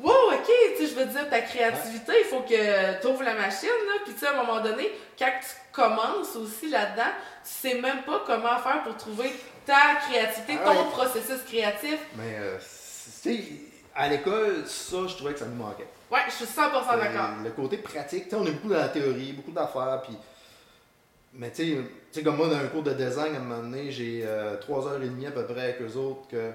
[0.02, 3.34] Wow, ok, tu sais, je veux dire, ta créativité, il faut que tu ouvres la
[3.34, 3.96] machine, là.
[4.06, 7.12] Puis, tu sais, à un moment donné, quand tu commences aussi là-dedans,
[7.44, 9.30] tu sais même pas comment faire pour trouver
[9.66, 10.90] ta créativité, Ah ton ouais.
[10.92, 11.98] processus créatif.
[12.16, 12.64] Mais, euh, tu
[13.36, 13.44] sais,
[13.94, 15.88] à l'école, ça, je trouvais que ça nous manquait.
[16.12, 17.30] Ouais, je suis 100% d'accord.
[17.40, 20.18] Euh, Le côté pratique, tu sais, on est beaucoup dans la théorie, beaucoup d'affaires, puis.
[21.34, 21.78] Mais tu
[22.12, 24.88] sais, comme moi, dans un cours de design, à un moment donné, j'ai euh, trois
[24.88, 26.52] heures et demie à peu près avec eux autres que.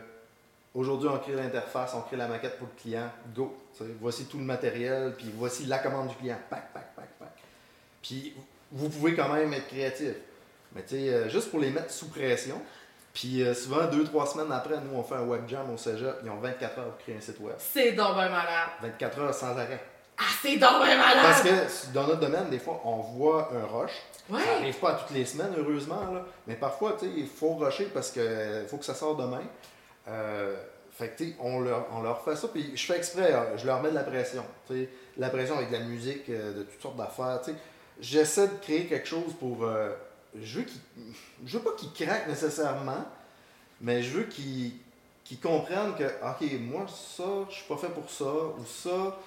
[0.74, 3.56] Aujourd'hui, on crée l'interface, on crée la maquette pour le client, go.
[4.00, 6.36] Voici tout le matériel, puis voici la commande du client.
[6.50, 7.28] Pac, pac, pac, pac.
[8.02, 8.34] Puis
[8.72, 10.14] vous pouvez quand même être créatif.
[10.74, 12.60] Mais tu sais, euh, juste pour les mettre sous pression.
[13.14, 16.16] Puis euh, souvent, deux, trois semaines après, nous, on fait un web jam au cégep,
[16.24, 17.54] ils ont 24 heures pour créer un site web.
[17.58, 18.68] C'est donc ben malade.
[18.82, 19.80] 24 heures sans arrêt.
[20.18, 21.22] Ah, c'est donc ben malade!
[21.22, 23.92] Parce que dans notre domaine, des fois, on voit un rush.
[24.28, 24.40] Ouais.
[24.40, 26.12] Ça n'arrive pas à toutes les semaines, heureusement.
[26.12, 26.24] Là.
[26.46, 29.42] Mais parfois, tu sais, il faut rusher parce qu'il faut que ça sorte demain.
[30.08, 30.56] Euh,
[30.92, 32.48] fait que, tu sais, on leur, on leur fait ça.
[32.48, 34.44] Puis je fais exprès, euh, je leur mets de la pression.
[34.66, 34.88] tu sais.
[35.18, 37.40] La pression avec de la musique, euh, de toutes sortes d'affaires.
[37.44, 37.56] tu sais.
[38.00, 39.64] J'essaie de créer quelque chose pour.
[39.64, 39.90] euh,
[40.42, 40.66] je veux.
[41.46, 43.04] Je veux pas qu'ils craquent nécessairement,
[43.80, 48.24] mais je veux qu'ils comprennent que, OK, moi, ça, je suis pas fait pour ça,
[48.24, 49.18] ou ça,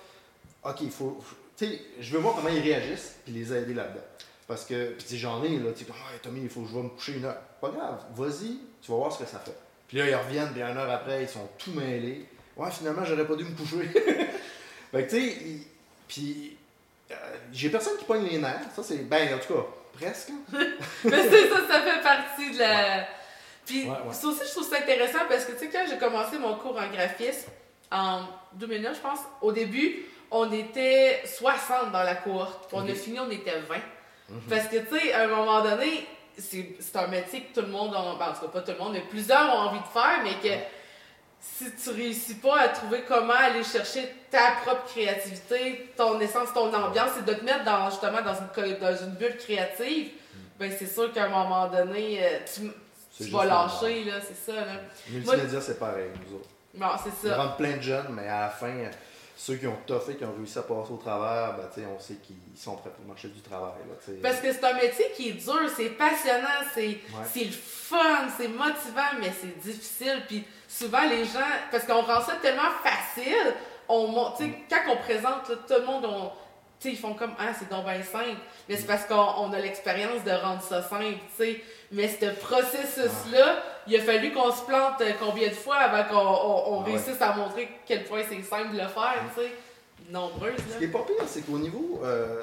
[0.64, 1.18] OK, il faut.
[1.56, 4.06] Tu sais, je veux voir comment ils réagissent, puis les aider là-dedans.
[4.48, 6.84] Parce que, puis j'en ai, là, tu sais, ouais, Tommy, il faut que je vais
[6.84, 7.40] me coucher une heure.
[7.60, 9.56] Pas grave, vas-y, tu vas voir ce que ça fait.
[9.88, 12.26] Puis là, ils reviennent, puis une heure après, ils sont tout mêlés.
[12.56, 13.88] Ouais, finalement, j'aurais pas dû me coucher.
[14.92, 15.38] fait que, tu sais,
[16.08, 16.58] puis
[17.12, 17.16] euh,
[17.52, 18.98] j'ai personne qui pogne les nerfs, ça c'est.
[18.98, 19.66] Ben, en tout cas,
[20.00, 20.30] presque.
[20.30, 20.58] hein?
[21.04, 23.08] Mais c'est ça, ça fait partie de la.
[23.66, 24.14] Puis, Ouais, ouais.
[24.14, 26.78] ça aussi, je trouve ça intéressant parce que, tu sais, quand j'ai commencé mon cours
[26.78, 27.50] en graphisme,
[27.92, 28.22] en
[28.54, 32.68] 2009, je pense, au début, on était 60 dans la cohorte.
[32.70, 33.76] Puis on a fini, on était 20.
[34.30, 34.42] Mhm.
[34.50, 36.06] Parce que, tu sais, à un moment donné,
[36.38, 37.98] c'est un métier que tout le monde, ben,
[38.30, 40.56] en tout cas pas tout le monde, mais plusieurs ont envie de faire, mais que
[41.40, 46.74] si tu réussis pas à trouver comment aller chercher ta propre créativité, ton essence, ton
[46.74, 50.12] ambiance, et de te mettre dans, justement dans une, co- dans une bulle créative,
[50.60, 52.62] ben c'est sûr qu'à un moment donné, euh, tu,
[53.20, 53.30] Mm.
[53.32, 54.74] Vas lâcher, là, c'est ça, là.
[55.10, 56.50] Multimédia, c'est pareil, nous autres.
[56.76, 57.36] Bon, c'est ça.
[57.36, 58.92] rentrent plein de jeunes, mais à la fin, euh,
[59.36, 61.64] ceux qui ont toffé, qui ont réussi à passer au travers, ben,
[61.96, 63.72] on sait qu'ils sont prêts pour le marché du travail.
[63.90, 64.14] Là.
[64.22, 67.00] Parce que c'est un métier qui est dur, c'est passionnant, c'est
[67.34, 70.22] c'est le fun, c'est motivant, mais c'est difficile.
[70.28, 71.40] Puis souvent, les gens,
[71.72, 73.54] parce qu'on rend ça tellement facile,
[73.90, 74.14] on,
[74.70, 76.32] quand on présente, là, tout le monde, on,
[76.86, 78.38] ils font comme Ah, c'est donc bien simple.
[78.70, 81.62] Mais c'est parce qu'on on a l'expérience de rendre ça simple, tu sais.
[81.92, 86.16] Mais ce processus-là, il a fallu qu'on se plante euh, combien de fois avant qu'on
[86.18, 86.92] on- on Ah ouais.
[86.96, 89.52] réussisse à montrer quel point c'est simple de le faire, tu sais.
[90.10, 92.42] Nombreuses, Ce qui est pas pire, c'est qu'au niveau, euh,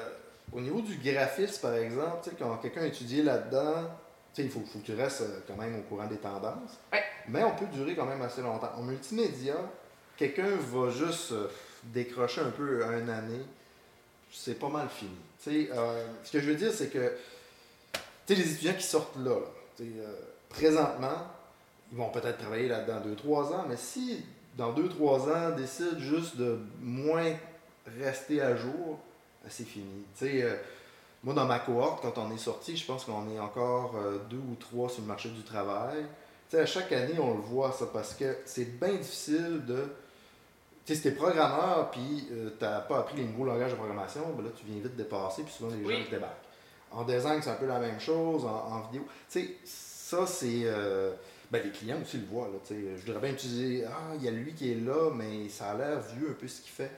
[0.53, 3.89] au niveau du graphisme, par exemple, quand quelqu'un a étudié là-dedans,
[4.37, 6.77] il faut, faut que tu restes euh, quand même au courant des tendances.
[6.91, 7.03] Ouais.
[7.27, 8.71] Mais on peut durer quand même assez longtemps.
[8.77, 9.55] En multimédia,
[10.17, 11.47] quelqu'un va juste euh,
[11.83, 13.45] décrocher un peu une année,
[14.31, 15.15] c'est pas mal fini.
[15.47, 17.13] Euh, ce que je veux dire, c'est que
[18.29, 19.37] les étudiants qui sortent là,
[19.81, 20.15] euh,
[20.49, 21.27] présentement,
[21.91, 24.23] ils vont peut-être travailler là-dedans 2-3 ans, mais si
[24.57, 27.35] dans 2-3 ans décident juste de moins
[27.99, 28.99] rester à jour,
[29.43, 30.05] ben, c'est fini.
[30.23, 30.55] Euh,
[31.25, 34.37] moi, dans ma cohorte, quand on est sorti, je pense qu'on est encore euh, deux
[34.37, 36.03] ou trois sur le marché du travail.
[36.49, 39.83] Tu sais, à chaque année, on le voit, ça, parce que c'est bien difficile de.
[40.85, 44.21] Tu sais, si t'es programmeur, puis euh, t'as pas appris les nouveaux langages de programmation,
[44.37, 45.97] ben là, tu viens vite dépasser, puis souvent, les Oui.
[45.97, 46.45] gens te débarquent.
[46.91, 49.05] En design, c'est un peu la même chose, en, en vidéo.
[49.29, 50.61] Tu sais, ça, c'est.
[50.65, 51.11] euh,
[51.51, 52.47] ben, les clients aussi le voient.
[52.47, 52.81] Là, tu sais.
[52.97, 53.83] je voudrais bien utiliser.
[53.85, 56.47] Ah, il y a lui qui est là, mais ça a l'air vieux un peu
[56.47, 56.91] ce qu'il fait.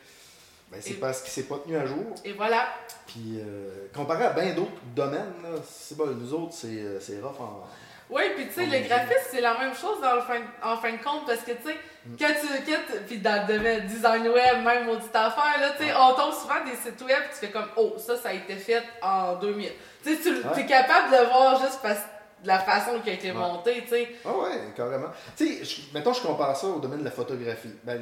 [0.71, 2.03] Ben, c'est parce qu'il s'est pas tenu à jour.
[2.25, 2.67] Et voilà.
[3.07, 7.19] Puis, euh, comparé à bien d'autres domaines, là, c'est bon, nous autres, c'est, euh, c'est
[7.21, 7.63] rough en.
[8.09, 10.91] Oui, puis tu sais, le graphisme, c'est la même chose dans le fin, en fin
[10.93, 12.15] de compte, parce que tu sais, Mm.
[12.19, 12.47] quand tu.
[12.63, 16.33] Tu- puis dans le domaine design web, même maudite affaire, là, tu sais, on tombe
[16.33, 19.71] souvent des sites web, tu fais comme, oh, ça, ça a été fait en 2000.
[20.03, 21.99] Tu sais, tu es capable de le voir juste parce
[22.43, 23.37] de la façon qui a été Ouais.
[23.37, 24.09] montée, tu sais.
[24.23, 25.09] Ah ouais, carrément.
[25.35, 27.71] Tu sais, mettons, je compare ça au domaine de la photographie.
[27.83, 28.01] Ben,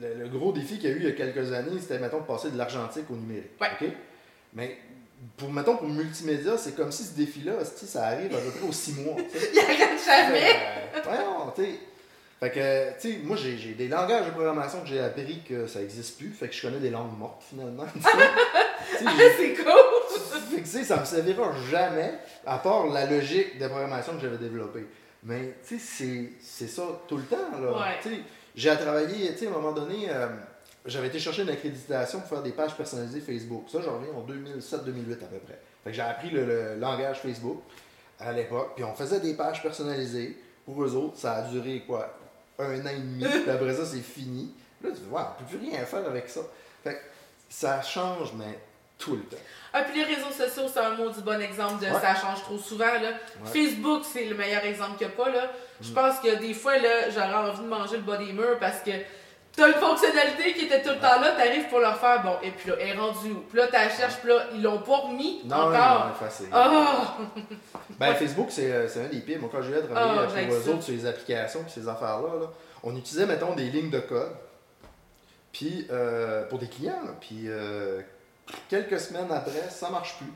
[0.00, 2.26] le, gros défi qu'il y a eu il y a quelques années, c'était, mettons, de
[2.26, 3.52] passer de l'argentique au numérique.
[3.60, 3.68] Ouais.
[3.80, 3.88] OK?
[4.54, 4.76] Mais,
[5.36, 8.72] pour, mettons, pour multimédia, c'est comme si ce défi-là, ça arrive à peu près aux
[8.72, 9.16] six mois.
[9.52, 10.50] Il arrête jamais.
[10.96, 11.70] Euh, voyons, tu sais.
[12.40, 15.78] Fait que, tu sais, moi, j'ai des langages de programmation que j'ai appris que ça
[15.80, 16.28] n'existe plus.
[16.30, 17.86] Fait que je connais des langues mortes, finalement.
[19.00, 20.10] j'ai- c'est cool.
[20.50, 22.12] fait que, tu sais, ça me servira jamais,
[22.44, 24.84] à part la logique de programmation que j'avais développée.
[25.22, 27.72] Mais, tu sais, c'est- c'est ça tout le temps, là.
[27.72, 28.00] Ouais.
[28.54, 30.28] J'ai travaillé, tu sais, à un moment donné, euh,
[30.86, 33.64] j'avais été chercher une accréditation pour faire des pages personnalisées Facebook.
[33.68, 35.58] Ça, j'en reviens en 2007-2008 à peu près.
[35.82, 37.62] Fait que j'ai appris le, le langage Facebook
[38.20, 40.38] à l'époque, puis on faisait des pages personnalisées.
[40.64, 42.16] Pour eux autres, ça a duré, quoi,
[42.58, 44.54] un an et demi, puis après ça, c'est fini.
[44.82, 46.40] Là, tu dis, ouais, on peut plus rien faire avec ça.
[46.82, 47.00] Fait que
[47.50, 48.58] ça change, mais
[48.98, 49.36] tout le temps.
[49.72, 52.00] Ah, puis les réseaux sociaux, c'est un mot du bon exemple de Ouais.
[52.00, 52.84] ça change trop souvent.
[52.86, 53.10] Là.
[53.10, 53.50] Ouais.
[53.52, 55.30] Facebook, c'est le meilleur exemple qu'il n'y a pas.
[55.30, 55.50] Là.
[55.80, 58.80] Je pense que des fois, là, j'aurais envie de manger le bas des murs parce
[58.80, 58.90] que
[59.56, 62.50] t'as une fonctionnalité qui était tout le temps là, t'arrives pour le faire, bon, et
[62.50, 63.40] puis là, elle est rendue où?
[63.48, 66.06] Puis là, t'as cherches, puis là, ils l'ont pas remis Non, encore.
[66.08, 66.46] non, facile.
[66.52, 67.16] Ah!
[67.98, 68.14] Ben.
[68.14, 69.38] Facebook, c'est euh, c'est un des pires.
[69.40, 70.70] Moi, quand j'ai eu à travailler pour eux ça.
[70.70, 72.46] autres sur les applications et ces affaires-là, là,
[72.82, 74.32] on utilisait, mettons, des lignes de code
[75.52, 77.00] puis euh, pour des clients.
[77.04, 78.00] là, Puis euh,
[78.68, 80.32] quelques semaines après, ça marche plus.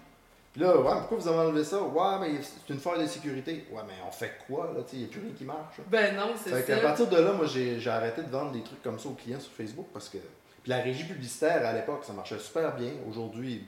[0.53, 1.80] Puis là, ouais, pourquoi vous avez enlevé ça?
[1.80, 3.66] Ouais, mais c'est une faille de sécurité.
[3.70, 4.70] Ouais, mais on fait quoi?
[4.74, 4.80] là?
[4.92, 5.78] Il n'y a plus rien qui marche.
[5.78, 5.84] là.
[5.88, 6.82] Ben non, c'est Fait qu'à ça.
[6.82, 9.53] partir de là, moi, j'ai arrêté de vendre des trucs comme ça aux clients sur
[9.53, 10.18] Facebook parce que.
[10.62, 12.90] Puis la régie publicitaire, à l'époque, ça marchait super bien.
[13.09, 13.64] Aujourd'hui,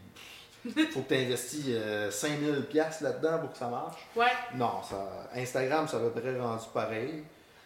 [0.65, 1.67] il faut que tu investis
[2.11, 3.97] 5000$ piastres là-dedans pour que ça marche.
[4.17, 4.33] Ouais.
[4.57, 7.23] Non, ça, Instagram, ça va à près rendu pareil.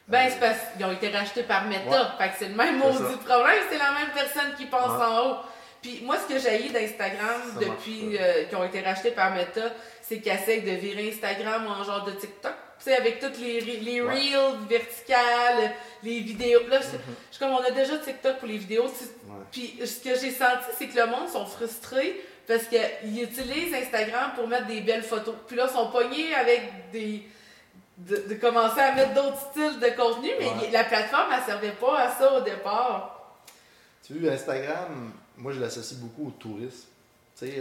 [0.07, 1.89] Ben, Euh, c'est parce qu'ils ont été rachetés par Meta.
[1.91, 2.09] Ouais.
[2.19, 3.05] Fait que c'est le même maudit ça.
[3.25, 5.05] problème, c'est la même personne qui pense Ouais.
[5.07, 5.37] en haut.
[5.85, 9.61] Puis moi, ce que j'ai d'Instagram depuis euh, qu'ils ont été rachetés par Meta,
[10.01, 12.55] c'est qu'ils essayent de virer Instagram en genre de TikTok.
[12.79, 14.15] Tu sais, avec toutes les, les Ouais.
[14.15, 15.73] reels verticales,
[16.03, 16.67] les vidéos.
[16.69, 17.03] Là, je, Mhm.
[17.31, 18.85] je suis comme, on a déjà TikTok pour les vidéos.
[18.85, 19.45] Ouais.
[19.53, 22.19] Puis ce que j'ai senti, c'est que le monde sont frustrés
[22.49, 25.35] parce qu'ils utilisent Instagram pour mettre des belles photos.
[25.47, 27.23] Puis là, ils sont pognés avec des.
[27.99, 30.71] De, de commencer à mettre d'autres styles de contenu, mais Ouais.
[30.73, 33.37] la plateforme, elle servait pas à ça au départ.
[34.05, 36.89] Tu vois, Instagram, moi, je l'associe beaucoup au tourisme.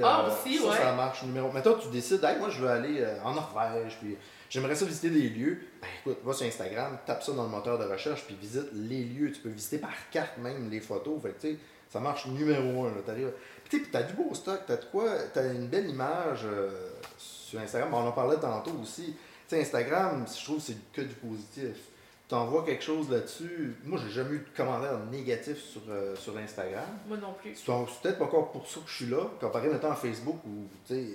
[0.04, 0.78] Ah, euh, aussi, ça, ouais.
[0.78, 1.50] ça marche numéro.
[1.52, 4.16] Mais toi, tu décides, hey, moi, je veux aller euh, en Norvège, puis
[4.50, 5.60] j'aimerais ça visiter des lieux.
[5.82, 9.04] Ben écoute, va sur Instagram, tape ça dans le moteur de recherche, puis visite les
[9.04, 9.32] lieux.
[9.32, 11.20] Tu peux visiter par carte même les photos.
[11.24, 11.58] Fait que, tu sais,
[11.90, 12.92] ça marche numéro un.
[13.06, 13.34] T'arrives-
[13.68, 17.60] Puis, tu t'as du beau stock, t'as de quoi, t'as une belle image euh, sur
[17.60, 17.92] Instagram.
[17.94, 19.16] On en parlait tantôt aussi.
[19.50, 21.76] Tu sais, Instagram, je trouve que c'est que du positif.
[22.30, 23.76] Tu envoies quelque chose là-dessus.
[23.84, 26.86] Moi, j'ai jamais eu de commentaires négatifs sur, euh, sur Instagram.
[27.08, 27.54] Moi non plus.
[27.56, 30.68] C'est peut-être pas encore pour ça que je suis là, comparé maintenant à Facebook où
[30.88, 31.06] tu sais,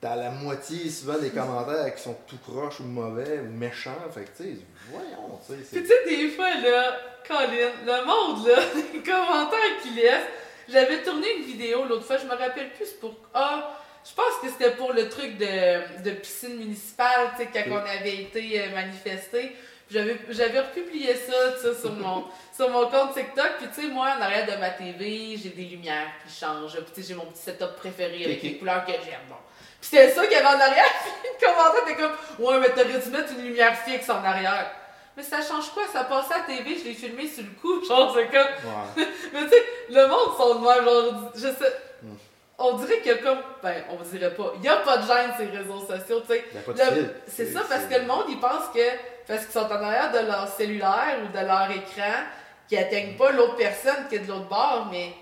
[0.00, 3.96] t'as la moitié souvent des commentaires qui sont tout croches ou mauvais ou méchants.
[4.12, 4.58] Fait que tu sais,
[4.90, 5.80] voyons, tu sais.
[5.80, 8.58] Tu sais, des fois, là, Colin, le monde, là,
[8.92, 10.24] les commentaires qu'il laisse.
[10.68, 13.14] J'avais tourné une vidéo l'autre fois, je me rappelle plus pour.
[13.34, 13.74] Ah,
[14.08, 17.76] je pense que c'était pour le truc de, de piscine municipale, tu sais, quand on
[17.76, 19.52] avait été euh, manifesté.
[19.90, 22.24] J'avais j'avais republié ça, sur mon,
[22.54, 23.52] sur mon compte TikTok.
[23.58, 26.74] Puis tu sais, moi, en arrière de ma TV, j'ai des lumières qui changent.
[26.74, 29.26] Puis tu sais, j'ai mon petit setup préféré avec les couleurs que j'aime.
[29.28, 29.36] Bon.
[29.80, 30.92] Puis c'était ça qu'il y avait en arrière.
[31.22, 34.70] Puis le commentaire était comme Ouais, mais t'aurais dû mettre une lumière fixe en arrière.
[35.16, 35.82] Mais ça change quoi?
[35.92, 37.84] Ça passait à la TV, je l'ai filmé sur le coup.
[37.88, 38.40] Genre, c'est comme.
[38.40, 39.08] Ouais.
[39.32, 41.76] Mais tu sais, le monde sont de même, genre, je sais.
[42.02, 42.14] Mm.
[42.60, 43.38] On dirait qu'il y a comme.
[43.62, 44.52] Ben, on dirait pas.
[44.56, 46.44] Il y a pas de gêne sur les réseaux sociaux, tu sais.
[47.28, 48.80] C'est ça, parce que le monde, il pense que.
[49.28, 52.14] Parce qu'ils sont en arrière de leur cellulaire ou de leur écran,
[52.68, 55.12] qu'ils atteignent pas l'autre personne qui est de l'autre bord, mais.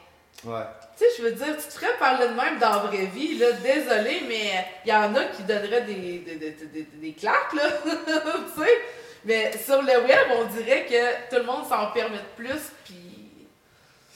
[0.45, 0.63] Ouais.
[0.97, 3.37] Tu sais, je veux dire, tu te ferais parler de même dans la vraie vie,
[3.37, 3.53] là.
[3.53, 7.65] Désolé, mais il y en a qui donneraient des, des, des, des, des claques, là.
[7.85, 8.81] tu sais?
[9.27, 13.16] Mais sur le web, on dirait que tout le monde s'en permet de plus, puis.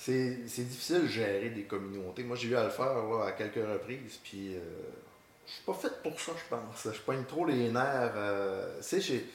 [0.02, 2.22] C'est c'est difficile de gérer des communautés.
[2.24, 4.60] Moi, j'ai eu à le faire là, à quelques reprises, puis euh,
[5.46, 6.94] je suis pas fait pour ça, je pense.
[6.94, 8.12] Je pogne trop les nerfs.
[8.16, 9.26] euh, tu sais, j'ai-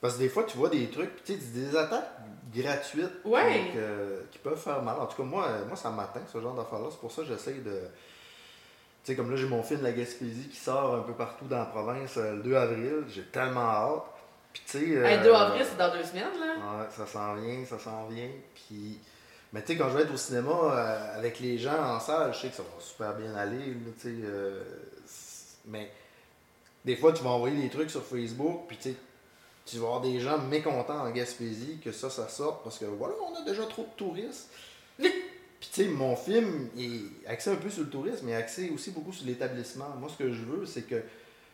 [0.00, 2.08] Parce que des fois, tu vois des trucs, tu sais, des attaques
[2.54, 3.64] gratuites Ouais.
[3.64, 4.98] donc, euh, qui peuvent faire mal.
[4.98, 6.88] En tout cas, moi, euh, moi ça m'atteint, ce genre d'affaires-là.
[6.90, 7.80] C'est pour ça que j'essaie de...
[9.04, 11.58] Tu sais, comme là, j'ai mon film La Gaspésie qui sort un peu partout dans
[11.58, 13.04] la province le 2 avril.
[13.08, 14.04] J'ai tellement hâte.
[14.54, 14.96] Puis tu sais...
[14.96, 16.54] Euh, 2 avril, c'est dans deux semaines, là.
[16.56, 18.30] Ouais, ça s'en vient, ça s'en vient.
[18.54, 18.98] Puis
[19.52, 22.32] Mais tu sais, quand je vais être au cinéma euh, avec les gens en salle,
[22.34, 23.58] je sais que ça va super bien aller.
[23.58, 24.62] là, euh,
[25.66, 25.90] mais
[26.84, 28.94] des fois, tu vas envoyer des trucs sur Facebook, puis tu
[29.66, 33.14] tu vas avoir des gens mécontents en Gaspésie que ça, ça sorte parce que voilà,
[33.30, 34.48] on a déjà trop de touristes.
[34.98, 38.90] Puis tu sais, mon film est axé un peu sur le tourisme, mais axé aussi
[38.90, 39.90] beaucoup sur l'établissement.
[39.98, 41.02] Moi, ce que je veux, c'est que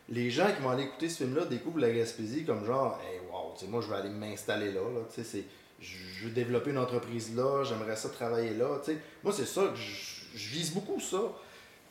[0.09, 3.53] les gens qui vont aller écouter ce film-là découvrent la Gaspésie comme genre, hey, wow,
[3.69, 4.79] moi, je vais aller m'installer là.
[4.81, 5.43] là c'est-
[5.79, 8.81] je veux développer une entreprise là, j'aimerais ça travailler là.
[9.23, 11.21] Moi, c'est ça que je, vise beaucoup, ça.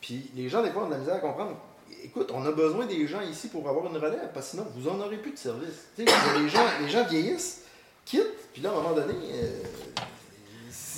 [0.01, 1.57] Puis les gens, des fois, ont de la misère à comprendre.
[2.03, 4.89] Écoute, on a besoin des gens ici pour avoir une relève, parce que sinon, vous
[4.89, 5.87] en aurez plus de service.
[5.97, 6.05] Les,
[6.89, 7.63] gens, vieillissent,
[8.05, 9.63] quittent, puis là, à un moment donné, euh,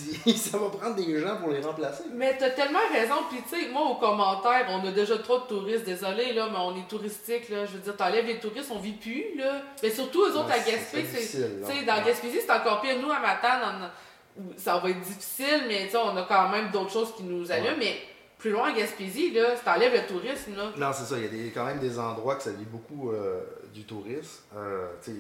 [0.36, 2.04] ça va prendre des gens pour les remplacer.
[2.14, 5.44] Mais t'as tellement raison, puis tu sais, moi au commentaire, on a déjà trop de
[5.46, 8.80] touristes, désolé là, mais on est touristique là, je veux dire, t'enlèves les touristes, on
[8.80, 9.62] vit plus là.
[9.84, 12.04] Mais surtout eux autres Ouais, à c'est- Gaspé, c'est dans Ouais.
[12.06, 13.90] Gaspésie c'est encore pire, nous à Matane,
[14.38, 17.24] on- ça va être difficile, mais tu sais, on a quand même d'autres choses qui
[17.24, 17.76] nous allument, Ouais.
[17.80, 17.96] mais
[18.38, 20.72] plus loin à Gaspésie là, t'enlèves le tourisme là.
[20.78, 21.18] Non, c'est ça.
[21.18, 23.42] Il y a des- quand même des endroits que ça vit beaucoup euh,
[23.74, 24.44] du tourisme.
[24.56, 25.18] Euh, tu sais,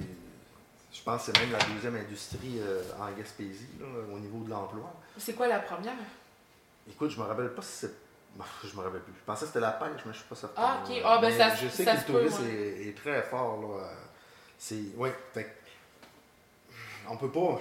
[0.91, 4.49] je pense que c'est même la deuxième industrie euh, en Gaspésie, là, au niveau de
[4.49, 4.91] l'emploi.
[5.17, 5.93] C'est quoi la première?
[6.89, 7.93] Écoute, je me rappelle pas si c'est.
[8.63, 9.13] Je me rappelle plus.
[9.19, 10.61] Je pensais que c'était la pêche, mais je suis pas certain.
[10.63, 10.95] Ah, ok.
[11.03, 13.59] Ah, ben Mais ça- Je sais ça que se le tourisme est, est très fort.
[13.61, 13.89] Là.
[14.57, 14.95] C'est.
[14.95, 15.55] Ouais, fait
[17.09, 17.59] On peut pas.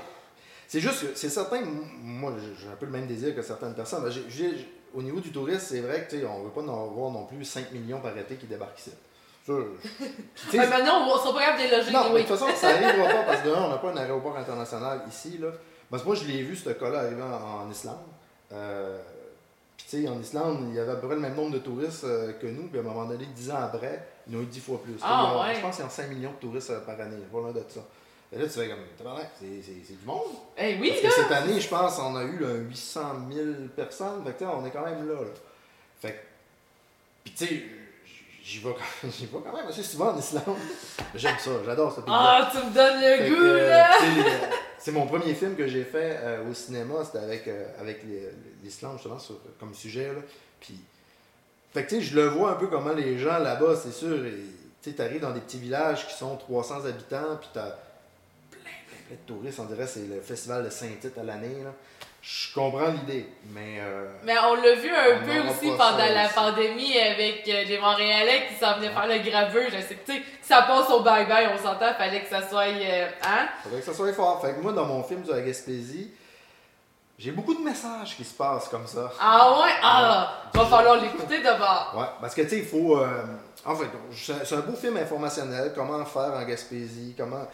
[0.67, 4.05] C'est juste que c'est certain, moi j'ai- un peu le même désir que certaines personnes.
[4.05, 7.25] mais j'ai- au niveau du tourisme, c'est vrai que on veut pas en avoir non
[7.25, 8.93] plus 5 millions par été qui débarquent ici.
[9.49, 12.81] Ah, maintenant on, on sera pas capable de déloger non, mais de toute façon, ça
[12.81, 15.39] n'arrivera pas parce que on n'a pas un aéroport international ici.
[15.39, 15.49] Là.
[15.91, 17.97] Parce que moi, je l'ai vu, ce cas-là, arriver en, en Islande.
[18.53, 18.99] Euh,
[19.77, 21.59] puis, tu sais, en Islande, il y avait à peu près le même nombre de
[21.61, 22.69] touristes euh, que nous.
[22.69, 24.95] Puis, à un moment donné, 10 ans après, ils ont eu 10 fois plus.
[25.03, 25.55] Ah, ouais.
[25.55, 27.17] Je pense qu'ils ont 5 millions de touristes euh, par année.
[27.33, 27.81] Loin de ça.
[28.31, 28.79] Et là, tu fais comme,
[29.41, 30.25] c'est c'est- c'est du monde.
[30.59, 31.09] Eh oui Parce là!
[31.09, 33.01] que cette année, je pense, on a eu là, 800
[33.33, 34.23] 000 personnes.
[34.27, 35.15] Fait que, tu sais, on est quand même là.
[35.15, 35.31] là.
[36.03, 36.17] Fait que,
[37.25, 37.63] puis, tu sais,
[38.49, 40.45] j'y vais, quand- j'y vais quand même assez souvent en Islande.
[41.15, 42.13] J'aime ça, j'adore ce pays.
[42.15, 43.91] Ah, tu me donnes le Fait goût que, euh, là!
[43.99, 47.67] sais, les- C'est mon premier film que j'ai fait euh, au cinéma, c'était avec, euh,
[47.81, 48.29] avec les-
[48.63, 50.09] l'Islande, justement, sur- comme sujet.
[50.09, 50.21] Là.
[50.61, 50.79] Puis,
[51.75, 54.17] fait que, tu sais, je le vois un peu comment les gens là-bas, c'est sûr.
[54.83, 57.71] Tu sais, t'arrives dans des petits villages qui sont 300 habitants, puis t'as
[58.51, 58.71] plein, plein,
[59.09, 59.59] plein de touristes.
[59.61, 61.63] On dirait que c'est le festival de Saint-Tite à l'année.
[61.65, 61.73] là.
[62.21, 63.79] Je comprends l'idée, mais.
[63.81, 66.35] euh, Mais on l'a vu un peu aussi pendant ça la aussi.
[66.35, 69.71] pandémie avec euh, les Montréalais qui s'en venaient faire le graveur.
[69.71, 72.65] Je sais que, tu sais, ça passe au bye-bye, on s'entend, fallait que ça soit.
[72.67, 73.49] euh, hein?
[73.63, 74.41] faudrait que ça soit fort.
[74.43, 76.11] Fait que moi, dans mon film sur la Gaspésie,
[77.19, 79.11] j'ai beaucoup de messages qui se passent comme ça.
[79.21, 79.73] Ah ouais?
[79.83, 80.43] Ah!
[80.55, 81.95] Va falloir l'écouter d'abord.
[81.97, 82.99] Ouais, parce que tu sais, il faut.
[82.99, 83.23] euh,
[83.65, 85.73] en fait, c'est c'est un beau film informationnel.
[85.75, 87.47] Comment faire en Gaspésie, comment.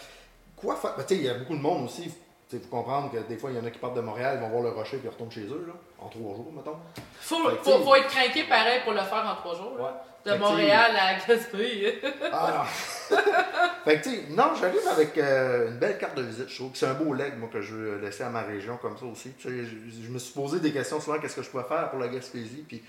[0.57, 0.95] Quoi faire.
[0.97, 2.13] Ben, tu sais, il y a beaucoup de monde aussi.
[2.53, 4.45] Il faut comprendre que des fois, il y en a qui partent de Montréal, ils
[4.45, 6.77] vont voir le rocher puis ils retournent chez eux, là, en trois jours, mettons.
[7.21, 9.77] Faut, Fait faut, faut être craqué pareil pour le faire en trois jours.
[9.81, 9.91] Ouais.
[10.25, 12.01] De Fait Montréal à Gaspé.
[12.33, 12.67] Ah
[13.11, 13.17] non!
[13.85, 16.49] fait que, tu sais, non, j'arrive avec euh, une belle carte de visite.
[16.49, 18.79] Je trouve que c'est un beau leg, moi, que je veux laisser à ma région
[18.79, 19.33] comme ça aussi.
[19.39, 21.91] Tu sais, je, je me suis posé des questions souvent, qu'est-ce que je pourrais faire
[21.91, 22.83] pour la Gaspésie, puis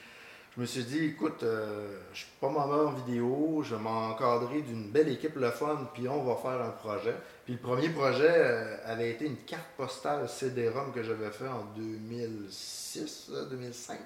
[0.56, 4.90] je me suis dit, écoute, euh, je suis pas mauvais en vidéo, je m'encadrer d'une
[4.90, 7.16] belle équipe le fun, puis on va faire un projet.
[7.44, 11.66] Puis le premier projet euh, avait été une carte postale CD-ROM que j'avais fait en
[11.76, 14.00] 2006, euh, 2005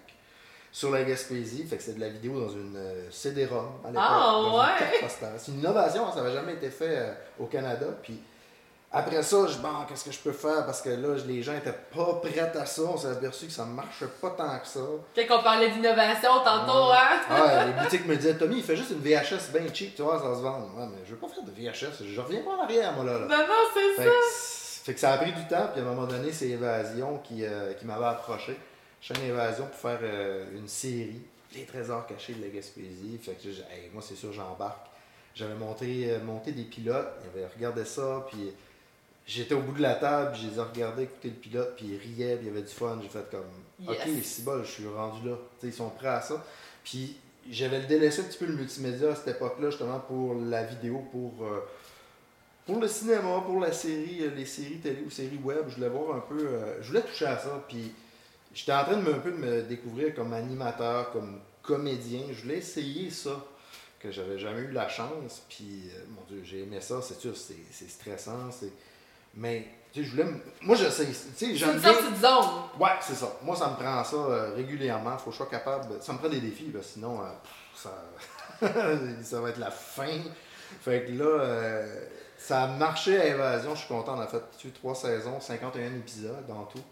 [0.72, 1.66] sur la Gaspésie.
[1.66, 4.04] Fait que c'est de la vidéo dans une euh, CD-ROM à l'époque.
[4.08, 5.08] Ah, ouais!
[5.38, 7.88] C'est une innovation, hein, ça n'avait jamais été fait euh, au Canada.
[8.02, 8.20] Puis
[8.92, 10.66] après ça, je bon, qu'est-ce que je peux faire?
[10.66, 12.82] Parce que là, les gens étaient pas prêts à ça.
[12.82, 14.80] On s'est aperçu que ça marchait pas tant que ça.
[15.16, 17.22] Quand on parlait d'innovation tantôt, hein?
[17.30, 20.18] Ah, les boutiques me disaient, Tommy, il fait juste une VHS bien cheap, tu vois,
[20.18, 20.60] ça se vend.
[20.76, 23.14] Ouais, mais je veux pas faire de VHS, je reviens pas en arrière, moi, là.
[23.14, 23.28] là.
[23.28, 24.10] Non, non, c'est ça.
[24.10, 27.20] que, fait que ça a pris du temps, puis à un moment donné, c'est Évasion
[27.20, 28.58] qui, euh, qui m'avait approché.
[29.02, 31.22] Chaîne Évasion pour faire euh, une série,
[31.54, 33.20] Les trésors cachés de la Gaspésie.
[33.22, 34.88] Fait que hey, moi, c'est sûr, j'embarque.
[35.36, 38.52] J'avais monté, euh, monté des pilotes, ils avaient regardé ça, puis
[39.30, 41.98] j'étais au bout de la table, je les ai regardés écouter le pilote, puis ils
[41.98, 43.00] riaient, puis il y avait du fun.
[43.02, 43.46] J'ai fait comme,
[43.88, 43.98] Yes.
[44.02, 45.36] ok, c'est bon, je suis rendu là.
[45.64, 46.44] Ils sont prêts à ça.
[46.84, 47.16] Puis
[47.50, 51.46] j'avais délaissé un petit peu le multimédia à cette époque-là, justement, pour la vidéo, pour.
[51.46, 51.60] euh,
[52.66, 55.90] pour le cinéma, pour la série, euh, les séries télé ou séries web, je voulais
[55.90, 57.92] voir un peu, euh, je voulais toucher à ça, puis
[58.54, 62.44] j'étais en train de me, un peu de me découvrir comme animateur, comme comédien, je
[62.44, 63.44] voulais essayer ça,
[64.00, 67.36] que j'avais jamais eu la chance, puis euh, mon Dieu, j'ai aimé ça, c'est sûr,
[67.36, 68.72] c'est c'est stressant, c'est...
[69.40, 70.26] Mais, tu sais, je voulais...
[70.62, 71.94] Moi, je sais, tu sais, C'est j'aime une bien...
[71.94, 72.46] sortie de zone.
[72.78, 73.38] Ouais, c'est ça.
[73.42, 75.18] Moi, ça me prend ça euh, régulièrement.
[75.18, 76.02] Faut que je sois capable.
[76.02, 77.26] Ça me prend des défis, parce que sinon, euh,
[77.74, 77.90] ça...
[79.24, 80.20] ça va être la fin.
[80.82, 82.06] Fait que là, euh,
[82.38, 83.74] ça a marché à Évasion.
[83.76, 84.18] Je suis content.
[84.18, 86.84] On a fait tu sais, trois saisons, 51 épisodes en tout.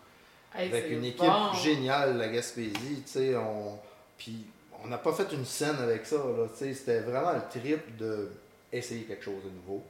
[0.55, 1.53] Hey, avec une équipe bon.
[1.53, 3.77] géniale, la Gaspésie, tu sais, on...
[4.17, 4.47] Puis
[4.83, 7.97] on n'a pas fait une scène avec ça, là, tu sais, c'était vraiment le trip
[7.97, 8.31] de
[8.71, 9.83] essayer quelque chose de nouveau.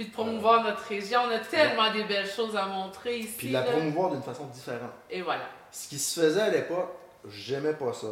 [0.00, 1.20] Puis de promouvoir notre région.
[1.26, 3.34] On a tellement des belles choses à montrer ici.
[3.36, 3.72] Puis la là.
[3.72, 4.92] promouvoir d'une façon différente.
[5.10, 5.42] Et voilà.
[5.70, 6.88] Ce qui se faisait à l'époque,
[7.28, 8.06] j'aimais pas ça.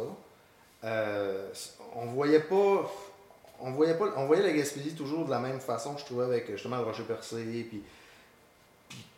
[0.83, 1.49] Euh,
[1.95, 2.91] on voyait pas.
[3.59, 4.05] On voyait pas.
[4.17, 7.01] On voyait la Gaspésie toujours de la même façon, je trouvais, avec justement le rocher
[7.01, 7.37] percé.
[7.67, 7.81] Puis.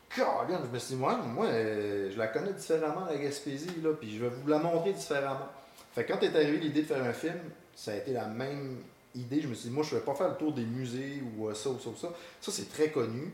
[0.07, 3.89] Puis, je me suis dit, moi, moi euh, je la connais différemment, la Gaspésie, là,
[3.99, 5.49] puis je vais vous la montrer différemment.
[5.93, 7.39] Fait que quand est arrivée l'idée de faire un film,
[7.75, 8.77] ça a été la même
[9.15, 9.41] idée.
[9.41, 11.53] Je me suis dit, moi, je vais pas faire le tour des musées ou euh,
[11.53, 12.09] ça ou ça ou ça.
[12.39, 13.33] Ça, c'est très connu.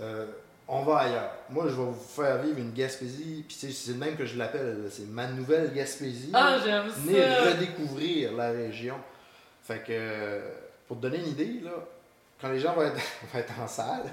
[0.00, 0.26] Euh,
[0.68, 1.30] on va ailleurs.
[1.48, 4.86] Moi, je vais vous faire vivre une Gaspésie, puis c'est le même que je l'appelle,
[4.90, 6.30] c'est ma nouvelle Gaspésie.
[6.34, 7.50] Ah, j'aime Venez ça.
[7.50, 8.96] redécouvrir la région.
[9.62, 10.40] Fait que,
[10.86, 11.72] pour te donner une idée, là,
[12.40, 12.96] quand les gens vont être,
[13.32, 14.04] vont être en salle,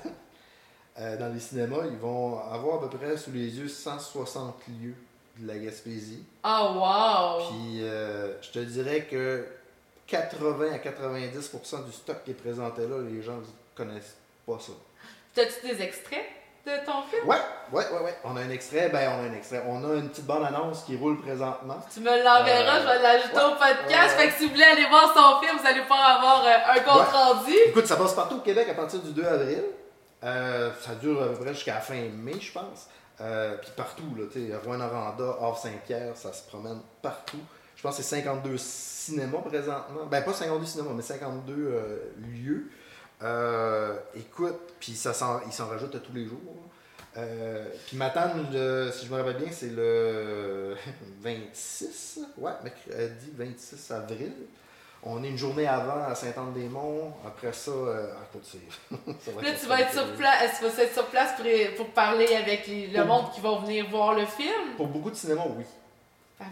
[0.99, 4.95] euh, dans les cinémas, ils vont avoir à peu près sous les yeux 160 lieux
[5.38, 6.24] de la Gaspésie.
[6.41, 7.49] Ah, wow.
[7.49, 9.45] Puis, euh, je te dirais que
[10.08, 13.43] 80 à 90% du stock qui est présenté là, les gens ne
[13.76, 14.74] connaissent pas ça.
[15.34, 16.26] T'as-tu des extraits
[16.66, 17.28] de ton film?
[17.28, 17.38] Ouais,
[17.72, 18.16] ouais, ouais, ouais.
[18.24, 19.64] On a un extrait, ben on a un extrait.
[19.68, 21.78] On a une petite bande-annonce qui roule présentement.
[21.93, 24.16] Tu me l'enverras, Euh, je vais l'ajouter ouais, au podcast.
[24.18, 26.80] Fait que si vous voulez aller voir son film, vous allez pouvoir avoir euh, un
[26.80, 27.53] compte rendu.
[27.68, 29.64] Écoute, ça passe partout au Québec à partir du 2 avril.
[30.24, 32.88] Euh, ça dure à peu près jusqu'à la fin mai, je pense.
[33.22, 37.39] Euh, puis partout, là, tu sais, Rouen-Noranda, Havre-Saint-Pierre, ça se promène partout.
[37.86, 40.06] Je pense que c'est 52 cinémas présentement.
[40.10, 41.98] Ben, pas 52 cinémas, mais 52 euh,
[42.34, 42.72] lieux.
[43.22, 46.40] Euh, écoute, puis ça s'en, ils s'en rajoutent à tous les jours.
[47.16, 50.76] Euh, puis ma tante, le- si je me rappelle bien, c'est le
[51.22, 54.34] 26, ouais, mercredi 26 avril.
[55.04, 57.14] On est une journée avant à Saint-Anne-des-Monts.
[57.28, 58.58] Après ça, euh, ah, c'est-
[59.26, 61.46] ça va Là, tu vas être sur place, tu vas être sur place pour,
[61.86, 64.74] pour parler avec les- le Pour- monde qui va venir voir le film?
[64.76, 65.66] Pour beaucoup de cinémas, oui.
[66.40, 66.46] Ben,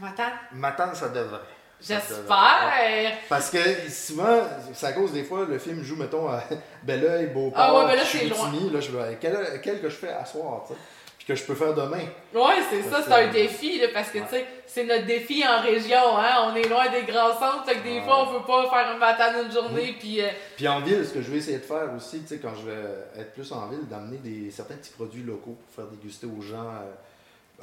[0.54, 1.40] M'attendre, ça devrait.
[1.82, 3.12] J'espère.
[3.28, 3.60] Parce que
[3.90, 4.40] souvent,
[4.74, 6.42] c'est à cause des fois, le film joue, mettons, à
[6.84, 8.70] Belleuil, Beauport, Ah ouais, mais là, c'est Chicoutimi.
[8.70, 10.80] Là, je vais, quel, quel que je fais à soir, tu sais.
[11.18, 12.04] Puis que je peux faire demain.
[12.34, 14.26] Ouais, c'est ça, c'est un défi, là, parce que, Ouais.
[14.30, 16.52] tu sais, c'est notre défi en région, hein.
[16.52, 18.02] On est loin des grands centres, fait que des Ouais.
[18.04, 20.28] fois, on peut pas faire un matin d'une journée, puis euh,
[20.58, 22.70] Puis en ville, ce que je vais essayer de faire aussi, tu sais, quand je
[22.70, 22.88] vais
[23.20, 26.56] être plus en ville, d'amener des, certains petits produits locaux pour faire déguster aux gens,
[26.66, 26.96] euh, ben,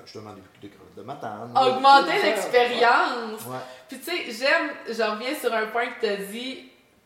[0.05, 1.53] justement, des, des crevettes de matane.
[1.57, 3.45] augmenter l'expérience.
[3.47, 3.59] Ouais.
[3.88, 6.57] Puis tu sais, j'aime, je reviens sur un point que tu as dit,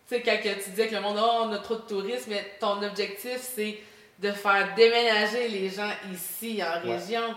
[0.09, 2.57] tu sais, quand tu disais que le monde, oh, on a trop de tourisme, mais
[2.61, 3.79] ton objectif, c'est
[4.19, 6.97] de faire déménager les gens ici, en Ouais.
[6.97, 7.35] région.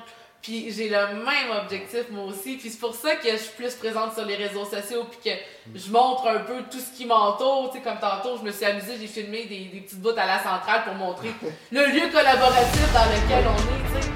[0.48, 0.96] Puis j'ai le
[1.26, 2.56] même objectif, moi aussi.
[2.56, 5.38] Puis c'est pour ça que je suis plus présente sur les réseaux sociaux, puis que
[5.78, 7.70] je montre un peu tout ce qui m'entoure.
[7.72, 10.26] Tu sais, comme tantôt, je me suis amusée, j'ai filmé des, des petites bouts à
[10.26, 11.32] la centrale pour montrer
[11.72, 14.12] le lieu collaboratif dans lequel on est, tu sais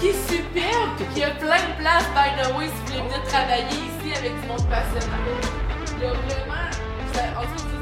[0.00, 3.02] qui est superbe, puis qui a plein de places, by the way, si vous voulez
[3.08, 5.16] venir travailler ici avec du monde passionnant.
[5.96, 6.70] Il y a vraiment.
[7.14, 7.75] je vais- En tout cas,